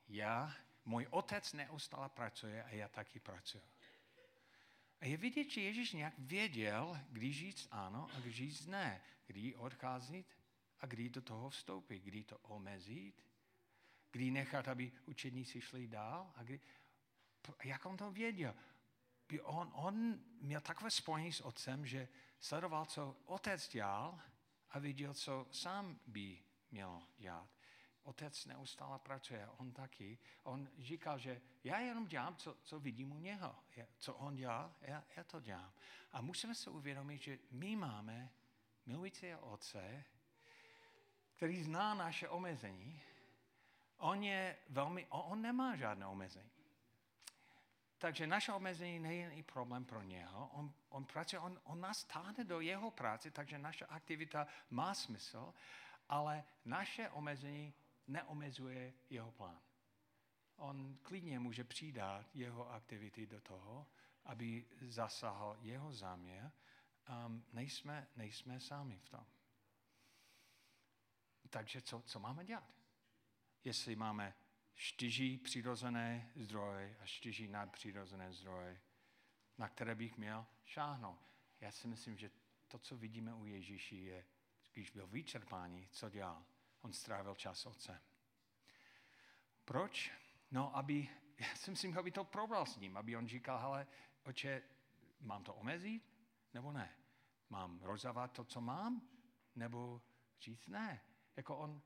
já 0.08 0.56
můj 0.86 1.08
otec 1.10 1.54
neustále 1.54 2.10
pracuje 2.10 2.64
a 2.64 2.70
já 2.70 2.88
taky 2.88 3.20
pracuji. 3.20 3.64
A 5.02 5.06
je 5.06 5.18
vidět, 5.18 5.50
že 5.50 5.62
Ježíš 5.62 5.94
nějak 5.94 6.14
věděl, 6.18 7.00
kdy 7.10 7.34
říct 7.34 7.68
ano 7.72 8.08
a 8.14 8.20
kdy 8.20 8.32
říct 8.32 8.66
ne. 8.66 9.02
Kdy 9.28 9.56
odcházet 9.56 10.26
a 10.80 10.86
kdy 10.86 11.10
do 11.10 11.22
toho 11.22 11.50
vstoupit. 11.50 12.00
Kdy 12.00 12.24
to 12.24 12.38
omezit, 12.38 13.24
kdy 14.18 14.32
nechat, 14.32 14.68
aby 14.68 14.92
učedníci 15.06 15.62
šli 15.62 15.88
dál. 15.88 16.34
A 16.36 16.44
kdy... 16.44 16.60
Jak 17.64 17.86
on 17.86 17.98
to 17.98 18.12
věděl? 18.12 18.56
On, 19.44 19.72
on 19.74 20.20
měl 20.42 20.62
takové 20.62 20.92
spojení 20.92 21.34
s 21.34 21.42
otcem, 21.42 21.86
že 21.86 22.08
sledoval, 22.40 22.86
co 22.86 23.18
otec 23.26 23.70
dělal 23.70 24.20
a 24.70 24.80
viděl, 24.80 25.14
co 25.14 25.48
sám 25.52 26.00
by 26.08 26.40
měl 26.72 27.02
dělat 27.18 27.50
otec 28.08 28.46
neustále 28.46 29.00
pracuje, 29.00 29.50
on 29.58 29.72
taky. 29.72 30.18
On 30.44 30.70
říkal, 30.78 31.20
že 31.20 31.42
já 31.64 31.80
jenom 31.80 32.08
dělám, 32.08 32.36
co, 32.36 32.58
co 32.64 32.80
vidím 32.80 33.12
u 33.12 33.20
něho. 33.20 33.56
Co 33.98 34.16
on 34.16 34.36
dělá, 34.36 34.76
já, 34.82 35.04
já 35.16 35.24
to 35.24 35.40
dělám. 35.40 35.74
A 36.12 36.22
musíme 36.22 36.56
se 36.56 36.70
uvědomit, 36.70 37.22
že 37.22 37.40
my 37.52 37.76
máme 37.76 38.32
milující 38.86 39.36
otce, 39.36 40.04
který 41.36 41.64
zná 41.64 41.94
naše 41.94 42.30
omezení. 42.30 43.02
On 43.98 44.24
je 44.24 44.58
velmi, 44.70 45.08
on 45.10 45.42
nemá 45.42 45.76
žádné 45.76 46.06
omezení. 46.06 46.52
Takže 47.98 48.28
naše 48.28 48.54
omezení 48.54 49.00
není 49.00 49.44
problém 49.44 49.86
pro 49.86 50.02
něho. 50.02 50.48
On, 50.54 50.74
on 50.90 51.06
pracuje, 51.06 51.40
on, 51.40 51.60
on 51.64 51.82
nás 51.82 52.04
táhne 52.04 52.44
do 52.44 52.60
jeho 52.60 52.92
práce, 52.92 53.32
takže 53.32 53.58
naše 53.58 53.86
aktivita 53.86 54.48
má 54.70 54.94
smysl, 54.94 55.54
ale 56.10 56.44
naše 56.66 57.10
omezení 57.10 57.74
neomezuje 58.08 58.94
jeho 59.10 59.32
plán. 59.32 59.62
On 60.56 60.98
klidně 61.02 61.40
může 61.40 61.64
přidat 61.64 62.26
jeho 62.34 62.72
aktivity 62.72 63.28
do 63.28 63.42
toho, 63.42 63.88
aby 64.26 64.66
zasáhl 64.82 65.58
jeho 65.62 65.94
záměr 65.94 66.52
um, 67.26 67.46
nejsme, 67.54 68.08
nejsme 68.16 68.60
sami 68.60 69.00
v 69.00 69.10
tom. 69.10 69.26
Takže 71.50 71.82
co, 71.82 72.02
co 72.02 72.20
máme 72.20 72.46
dělat? 72.46 72.77
Jestli 73.64 73.96
máme 73.96 74.34
čtyři 74.76 75.38
přirozené 75.38 76.32
zdroje 76.36 76.98
a 77.00 77.06
čtyři 77.06 77.48
nadpřirozené 77.48 78.34
zdroje, 78.34 78.82
na 79.58 79.70
které 79.70 79.96
bych 79.96 80.18
měl 80.18 80.46
šáhnout. 80.66 81.20
Já 81.62 81.72
si 81.72 81.88
myslím, 81.88 82.18
že 82.18 82.32
to, 82.68 82.80
co 82.80 82.98
vidíme 82.98 83.34
u 83.34 83.46
Ježíši, 83.46 83.96
je, 83.96 84.26
když 84.74 84.90
byl 84.90 85.08
vyčerpání, 85.08 85.88
co 85.92 86.10
dělal? 86.10 86.46
On 86.82 86.94
strávil 86.94 87.36
čas 87.36 87.66
otcem. 87.66 88.00
Proč? 89.66 90.12
No, 90.52 90.78
aby, 90.78 91.10
já 91.40 91.56
si 91.56 91.72
myslím, 91.72 91.98
aby 91.98 92.12
to 92.12 92.24
probral 92.24 92.66
s 92.66 92.78
ním, 92.78 92.98
aby 92.98 93.18
on 93.18 93.28
říkal, 93.28 93.60
hele, 93.60 93.88
oče, 94.24 94.64
mám 95.20 95.44
to 95.44 95.54
omezit, 95.54 96.04
nebo 96.54 96.72
ne? 96.72 96.98
Mám 97.50 97.80
rozdávat 97.82 98.32
to, 98.32 98.44
co 98.44 98.62
mám, 98.62 99.10
nebo 99.56 100.02
říct 100.42 100.68
ne? 100.68 101.02
Jako 101.36 101.58
on, 101.58 101.82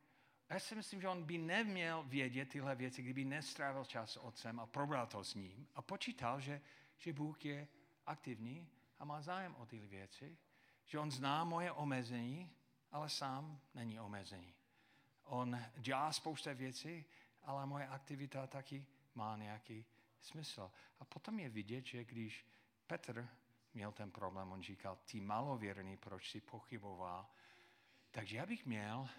já 0.52 0.60
si 0.60 0.76
myslím, 0.76 1.02
že 1.02 1.08
on 1.08 1.24
by 1.24 1.38
neměl 1.38 2.04
vědět 2.04 2.50
tyhle 2.50 2.76
věci, 2.76 3.02
kdyby 3.02 3.26
nestrávil 3.26 3.86
čas 3.86 4.12
s 4.12 4.18
otcem 4.18 4.60
a 4.60 4.66
probral 4.66 5.08
to 5.08 5.24
s 5.24 5.36
ním 5.36 5.68
a 5.76 5.82
počítal, 5.82 6.40
že, 6.40 6.62
že 6.98 7.14
Bůh 7.14 7.46
je 7.46 7.68
aktivní 8.06 8.70
a 9.00 9.06
má 9.06 9.22
zájem 9.22 9.56
o 9.56 9.66
ty 9.66 9.80
věci, 9.80 10.38
že 10.86 11.00
on 11.00 11.12
zná 11.12 11.44
moje 11.44 11.72
omezení, 11.72 12.52
ale 12.92 13.10
sám 13.10 13.62
není 13.74 14.00
omezení. 14.00 14.54
On 15.24 15.60
dělá 15.78 16.14
spousta 16.14 16.54
věcí, 16.54 17.06
ale 17.44 17.66
moje 17.66 17.88
aktivita 17.88 18.48
taky 18.48 18.86
má 19.16 19.38
nějaký 19.38 19.86
smysl. 20.20 20.72
A 21.00 21.06
potom 21.06 21.40
je 21.40 21.50
vidět, 21.50 21.86
že 21.86 22.04
když 22.04 22.46
Petr 22.88 23.30
měl 23.74 23.92
ten 23.92 24.12
problém, 24.12 24.52
on 24.52 24.62
říkal, 24.62 25.00
ty 25.06 25.22
malověrný, 25.22 25.98
proč 25.98 26.32
si 26.32 26.42
pochyboval, 26.42 27.30
takže 28.12 28.38
já 28.38 28.46
bych 28.46 28.66
měl 28.66 29.10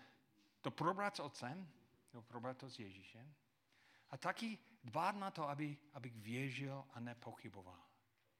to 0.62 0.70
probrat 0.70 1.16
s 1.16 1.20
otcem, 1.20 1.68
nebo 2.12 2.22
probrat 2.22 2.58
to 2.58 2.70
s 2.70 2.78
Ježíšem, 2.78 3.34
a 4.10 4.16
taky 4.16 4.58
dbát 4.84 5.16
na 5.16 5.30
to, 5.30 5.48
aby, 5.48 5.76
abych 5.92 6.16
věřil 6.16 6.84
a 6.92 7.00
nepochyboval. 7.00 7.78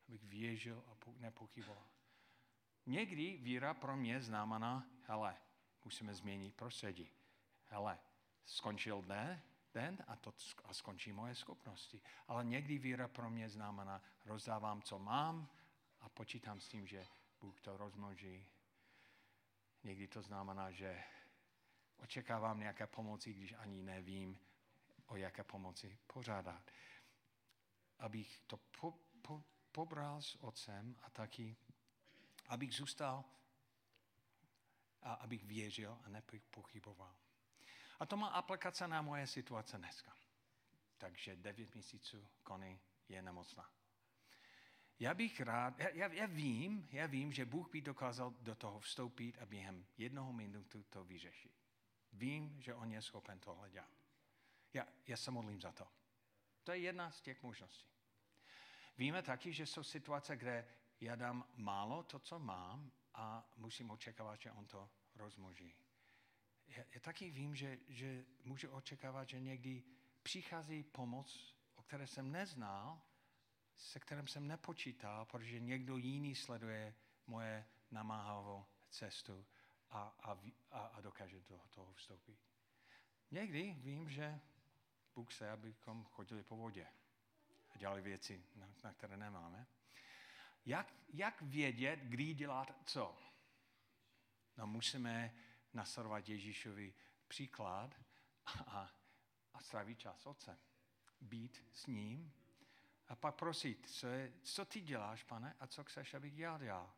Abych 0.08 0.24
věřil 0.24 0.84
a 0.86 1.10
nepochyboval. 1.18 1.86
Někdy 2.86 3.36
víra 3.36 3.74
pro 3.74 3.96
mě 3.96 4.22
znamená, 4.22 4.86
hele, 5.06 5.36
musíme 5.84 6.14
změnit 6.14 6.54
prostředí. 6.54 7.10
Hele, 7.64 7.98
skončil 8.44 9.02
den, 9.02 9.42
den 9.74 9.98
a, 10.06 10.16
to, 10.16 10.34
a 10.64 10.74
skončí 10.74 11.12
moje 11.12 11.34
schopnosti. 11.34 12.02
Ale 12.28 12.44
někdy 12.44 12.78
víra 12.78 13.08
pro 13.08 13.30
mě 13.30 13.48
znamená, 13.48 14.02
rozdávám, 14.24 14.82
co 14.82 14.98
mám 14.98 15.48
a 16.00 16.08
počítám 16.08 16.60
s 16.60 16.68
tím, 16.68 16.86
že 16.86 17.06
Bůh 17.40 17.60
to 17.60 17.76
rozmnoží. 17.76 18.46
Někdy 19.84 20.08
to 20.08 20.22
znamená, 20.22 20.70
že 20.70 21.04
očekávám 22.02 22.60
nějaké 22.60 22.86
pomoci, 22.86 23.32
když 23.32 23.52
ani 23.52 23.82
nevím, 23.82 24.38
o 25.06 25.16
jaké 25.16 25.44
pomoci 25.44 25.98
pořádat. 26.06 26.70
Abych 27.98 28.40
to 28.46 28.56
po, 28.56 28.98
po, 29.22 29.44
pobral 29.72 30.22
s 30.22 30.42
otcem 30.42 30.96
a 31.02 31.10
taky, 31.10 31.56
abych 32.48 32.74
zůstal 32.74 33.24
a 35.02 35.12
abych 35.12 35.44
věřil 35.44 35.98
a 36.04 36.08
nepochyboval. 36.08 37.16
A 38.00 38.06
to 38.06 38.16
má 38.16 38.28
aplikace 38.28 38.88
na 38.88 39.02
moje 39.02 39.26
situace 39.26 39.78
dneska. 39.78 40.16
Takže 40.98 41.36
devět 41.36 41.74
měsíců 41.74 42.28
Kony 42.42 42.80
je 43.08 43.22
nemocná. 43.22 43.70
Já 44.98 45.14
bych 45.14 45.40
rád, 45.40 45.78
já, 45.78 46.12
já, 46.12 46.26
vím, 46.26 46.88
já 46.92 47.06
vím, 47.06 47.32
že 47.32 47.44
Bůh 47.44 47.70
by 47.70 47.80
dokázal 47.80 48.30
do 48.30 48.54
toho 48.54 48.80
vstoupit 48.80 49.38
a 49.38 49.46
během 49.46 49.86
jednoho 49.98 50.32
minutu 50.32 50.82
to 50.82 51.04
vyřešit. 51.04 51.61
Vím, 52.12 52.60
že 52.60 52.74
on 52.74 52.92
je 52.92 53.02
schopen 53.02 53.38
tohle 53.38 53.70
dělat. 53.70 53.90
Já, 54.72 54.86
já 55.06 55.16
se 55.16 55.30
modlím 55.30 55.60
za 55.60 55.72
to. 55.72 55.88
To 56.64 56.72
je 56.72 56.78
jedna 56.78 57.10
z 57.10 57.20
těch 57.20 57.42
možností. 57.42 57.86
Víme 58.98 59.22
taky, 59.22 59.52
že 59.52 59.66
jsou 59.66 59.82
situace, 59.82 60.36
kde 60.36 60.68
já 61.00 61.16
dám 61.16 61.48
málo 61.54 62.02
to, 62.02 62.18
co 62.18 62.38
mám 62.38 62.92
a 63.14 63.50
musím 63.56 63.90
očekávat, 63.90 64.40
že 64.40 64.52
on 64.52 64.66
to 64.66 64.90
rozmnoží. 65.14 65.74
Já, 66.66 66.84
já 66.94 67.00
taky 67.00 67.30
vím, 67.30 67.54
že, 67.54 67.78
že 67.88 68.24
můžu 68.44 68.70
očekávat, 68.70 69.28
že 69.28 69.40
někdy 69.40 69.82
přichází 70.22 70.82
pomoc, 70.82 71.56
o 71.74 71.82
které 71.82 72.06
jsem 72.06 72.32
neznal, 72.32 73.02
se 73.76 74.00
kterým 74.00 74.26
jsem 74.26 74.46
nepočítal, 74.46 75.24
protože 75.24 75.60
někdo 75.60 75.96
jiný 75.96 76.34
sleduje 76.34 76.94
moje 77.26 77.66
namáhavou 77.90 78.66
cestu 78.90 79.46
a, 79.92 80.14
a, 80.22 80.38
a, 80.70 80.78
a 80.78 81.00
dokáže 81.00 81.40
do 81.40 81.60
toho 81.70 81.92
vstoupit. 81.92 82.38
Někdy 83.30 83.76
vím, 83.78 84.10
že 84.10 84.40
Bůh 85.14 85.32
se, 85.32 85.50
abychom 85.50 86.04
chodili 86.04 86.42
po 86.42 86.56
vodě 86.56 86.86
a 87.70 87.78
dělali 87.78 88.02
věci, 88.02 88.44
na, 88.54 88.68
na 88.84 88.92
které 88.92 89.16
nemáme. 89.16 89.66
Jak, 90.64 90.94
jak 91.08 91.42
vědět, 91.42 92.00
kdy 92.00 92.34
dělat 92.34 92.82
co? 92.86 93.18
No 94.56 94.66
musíme 94.66 95.34
nasledovat 95.72 96.28
Ježíšovi 96.28 96.94
příklad 97.28 98.00
a, 98.66 98.90
a 99.54 99.60
strávit 99.60 99.98
čas 99.98 100.26
otcem. 100.26 100.58
Být 101.20 101.64
s 101.72 101.86
ním 101.86 102.32
a 103.08 103.16
pak 103.16 103.34
prosit, 103.34 103.90
co, 103.90 104.06
je, 104.06 104.32
co 104.42 104.64
ty 104.64 104.80
děláš, 104.80 105.22
pane, 105.24 105.56
a 105.60 105.66
co 105.66 105.84
chceš, 105.84 106.14
abych 106.14 106.34
dělal 106.34 106.62
já. 106.62 106.94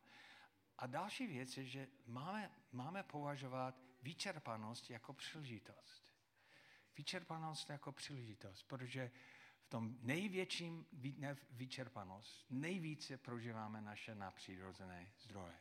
A 0.77 0.87
další 0.87 1.27
věc 1.27 1.57
je, 1.57 1.65
že 1.65 1.87
máme, 2.05 2.51
máme 2.71 3.03
považovat 3.03 3.75
vyčerpanost 4.01 4.89
jako 4.89 5.13
příležitost. 5.13 6.05
Vyčerpanost 6.97 7.69
jako 7.69 7.91
příležitost, 7.91 8.63
protože 8.63 9.11
v 9.59 9.67
tom 9.67 9.97
největším 10.01 10.85
vyčerpanost 11.51 12.45
nejvíce 12.49 13.17
prožíváme 13.17 13.81
naše 13.81 14.15
napřírozené 14.15 15.13
zdroje. 15.19 15.59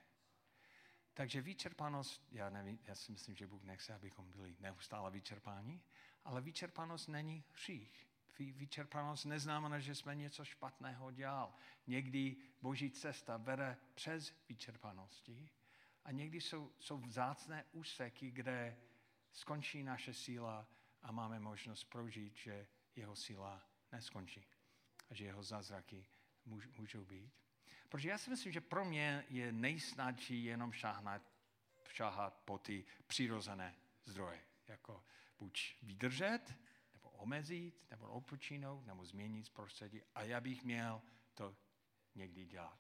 Takže 1.14 1.42
vyčerpanost, 1.42 2.22
já, 2.32 2.50
nevím, 2.50 2.78
já 2.84 2.94
si 2.94 3.12
myslím, 3.12 3.34
že 3.34 3.46
Bůh 3.46 3.62
nechce, 3.62 3.94
abychom 3.94 4.30
byli 4.30 4.56
neustále 4.60 5.10
vyčerpáni, 5.10 5.80
ale 6.24 6.40
vyčerpanost 6.40 7.08
není 7.08 7.44
hřích. 7.52 8.06
Vyčerpanost 8.38 9.24
neznamená, 9.24 9.78
že 9.78 9.94
jsme 9.94 10.14
něco 10.14 10.44
špatného 10.44 11.10
dělali. 11.10 11.52
Někdy 11.86 12.36
boží 12.62 12.90
cesta 12.90 13.36
vede 13.36 13.76
přes 13.94 14.34
vyčerpanosti 14.48 15.50
a 16.04 16.12
někdy 16.12 16.40
jsou, 16.40 16.72
jsou 16.78 16.98
vzácné 16.98 17.64
úseky, 17.72 18.30
kde 18.30 18.76
skončí 19.32 19.82
naše 19.82 20.14
síla 20.14 20.68
a 21.02 21.12
máme 21.12 21.40
možnost 21.40 21.84
prožít, 21.84 22.36
že 22.36 22.66
jeho 22.96 23.16
síla 23.16 23.62
neskončí 23.92 24.46
a 25.10 25.14
že 25.14 25.24
jeho 25.24 25.42
zázraky 25.42 26.06
můžou 26.78 27.04
být. 27.04 27.32
Protože 27.88 28.08
já 28.08 28.18
si 28.18 28.30
myslím, 28.30 28.52
že 28.52 28.60
pro 28.60 28.84
mě 28.84 29.24
je 29.28 29.52
nejsnadší 29.52 30.44
jenom 30.44 30.72
šáhnat, 30.72 31.22
šáhat 31.88 32.42
po 32.44 32.58
ty 32.58 32.84
přirozené 33.06 33.74
zdroje. 34.04 34.40
Jako 34.68 35.04
buď 35.38 35.76
vydržet, 35.82 36.54
omezit, 37.14 37.90
nebo 37.90 38.08
odpočinout, 38.08 38.86
nebo 38.86 39.04
změnit 39.04 39.50
prostředí. 39.50 40.02
A 40.14 40.22
já 40.22 40.40
bych 40.40 40.64
měl 40.64 41.02
to 41.34 41.56
někdy 42.14 42.44
dělat. 42.44 42.78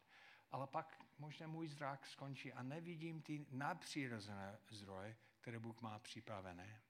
Ale 0.50 0.66
pak 0.66 1.04
možná 1.18 1.46
můj 1.46 1.68
zrak 1.68 2.06
skončí 2.06 2.52
a 2.52 2.62
nevidím 2.62 3.22
ty 3.22 3.46
nadpřirozené 3.50 4.58
zdroje, 4.70 5.16
které 5.40 5.58
Bůh 5.58 5.80
má 5.80 5.98
připravené. 5.98 6.82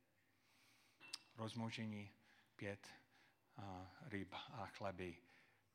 Rozmožení 1.36 2.11
pět 2.57 2.88
ryb 4.01 4.34
a 4.34 4.66
chleby, 4.66 5.18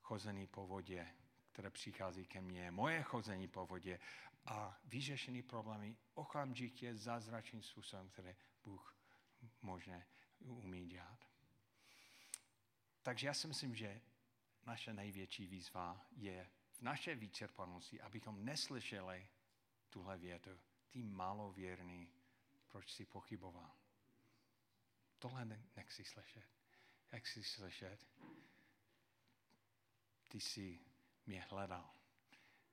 chození 0.01 0.47
po 0.47 0.67
vodě, 0.67 1.07
které 1.51 1.69
přichází 1.69 2.25
ke 2.25 2.41
mně, 2.41 2.71
moje 2.71 3.03
chození 3.03 3.47
po 3.47 3.65
vodě 3.65 3.99
a 4.45 4.79
vyřešený 4.85 5.41
problémy 5.41 5.97
okamžitě 6.13 6.95
zázračným 6.95 7.63
způsobem, 7.63 8.09
které 8.09 8.35
Bůh 8.63 8.95
možné 9.61 10.07
umí 10.39 10.85
dělat. 10.85 11.28
Takže 13.03 13.27
já 13.27 13.33
si 13.33 13.47
myslím, 13.47 13.75
že 13.75 14.01
naše 14.65 14.93
největší 14.93 15.47
výzva 15.47 16.05
je 16.11 16.49
v 16.71 16.81
naše 16.81 17.15
vyčerpanosti, 17.15 18.01
abychom 18.01 18.45
neslyšeli 18.45 19.27
tuhle 19.89 20.17
větu. 20.17 20.59
Ty 20.89 21.03
malověrný, 21.03 22.13
proč 22.67 22.91
si 22.91 23.05
pochyboval? 23.05 23.71
Tohle 25.19 25.45
nechci 25.75 26.03
slyšet. 26.03 26.49
Jak 27.11 27.23
chci 27.23 27.43
slyšet? 27.43 28.07
Ty 30.27 30.39
jsi 30.39 30.79
mě 31.25 31.41
hledal. 31.41 31.93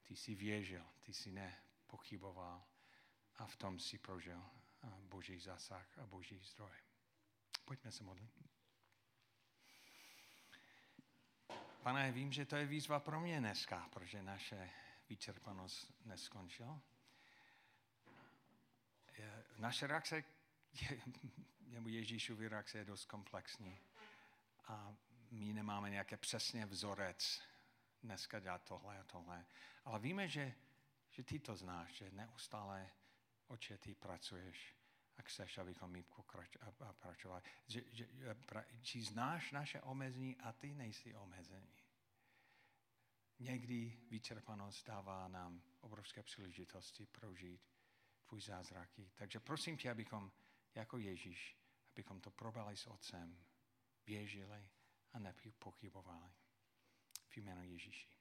Ty 0.03 0.17
jsi 0.17 0.35
věřil, 0.35 0.87
ty 1.03 1.15
jsi 1.15 1.33
nepochyboval 1.33 2.65
a 3.37 3.47
v 3.47 3.57
tom 3.57 3.81
si 3.81 3.99
prožil 3.99 4.45
boží 5.01 5.39
zásah 5.39 5.99
a 5.99 6.07
boží 6.07 6.39
zdroj. 6.39 6.77
Pojďme 7.65 7.93
se 7.93 8.05
modlit. 8.05 8.46
Pane, 11.87 12.13
vím, 12.13 12.33
že 12.33 12.47
to 12.47 12.57
je 12.57 12.67
výzva 12.67 13.01
pro 13.01 13.21
mě 13.21 13.41
dneska, 13.41 13.89
protože 13.93 14.23
naše 14.23 14.71
vyčerpanost 15.09 15.93
neskončil. 16.05 16.81
Naše 19.59 19.87
reakce, 19.87 20.25
je, 20.73 21.01
nebo 21.61 21.89
Ježíšovi 21.89 22.49
reakce 22.49 22.79
je 22.79 22.85
dost 22.85 23.05
komplexní. 23.05 23.79
A 24.67 24.95
my 25.31 25.53
nemáme 25.53 25.91
nějaké 25.91 26.17
přesně 26.17 26.67
vzorec 26.67 27.43
dneska 28.03 28.41
dělat 28.41 28.63
tohle 28.65 28.99
a 28.99 29.05
tohle. 29.05 29.47
Ale 29.85 29.99
víme, 29.99 30.29
že, 30.29 30.55
že 31.11 31.23
ty 31.23 31.39
to 31.39 31.57
znáš, 31.57 31.93
že 31.93 32.11
neustále 32.11 32.91
oče 33.47 33.79
ty 33.79 33.95
pracuješ 33.95 34.76
chceš, 35.23 35.59
abychom 35.59 35.91
my 35.91 36.03
pokračovali. 36.03 37.43
Že, 37.67 37.83
že, 37.93 38.09
pra, 38.47 38.65
či 38.83 39.03
znáš 39.03 39.53
naše 39.53 39.81
omezení 39.83 40.37
a 40.37 40.53
ty 40.53 40.75
nejsi 40.75 41.15
omezení. 41.15 41.77
Někdy 43.39 43.99
vyčerpanost 44.11 44.87
dává 44.87 45.29
nám 45.29 45.63
obrovské 45.81 46.23
příležitosti 46.23 47.07
prožít 47.07 47.61
tvůj 48.27 48.41
zázraky. 48.41 49.11
Takže 49.15 49.41
prosím 49.41 49.77
tě, 49.77 49.91
abychom 49.91 50.33
jako 50.75 50.99
Ježíš, 50.99 51.57
abychom 51.93 52.21
to 52.21 52.31
probali 52.31 52.77
s 52.77 52.87
Otcem, 52.87 53.45
věřili 54.07 54.69
a 55.13 55.19
nepochybovali. 55.19 56.33
V 57.29 57.37
jménu 57.37 57.63
Ježíši. 57.63 58.16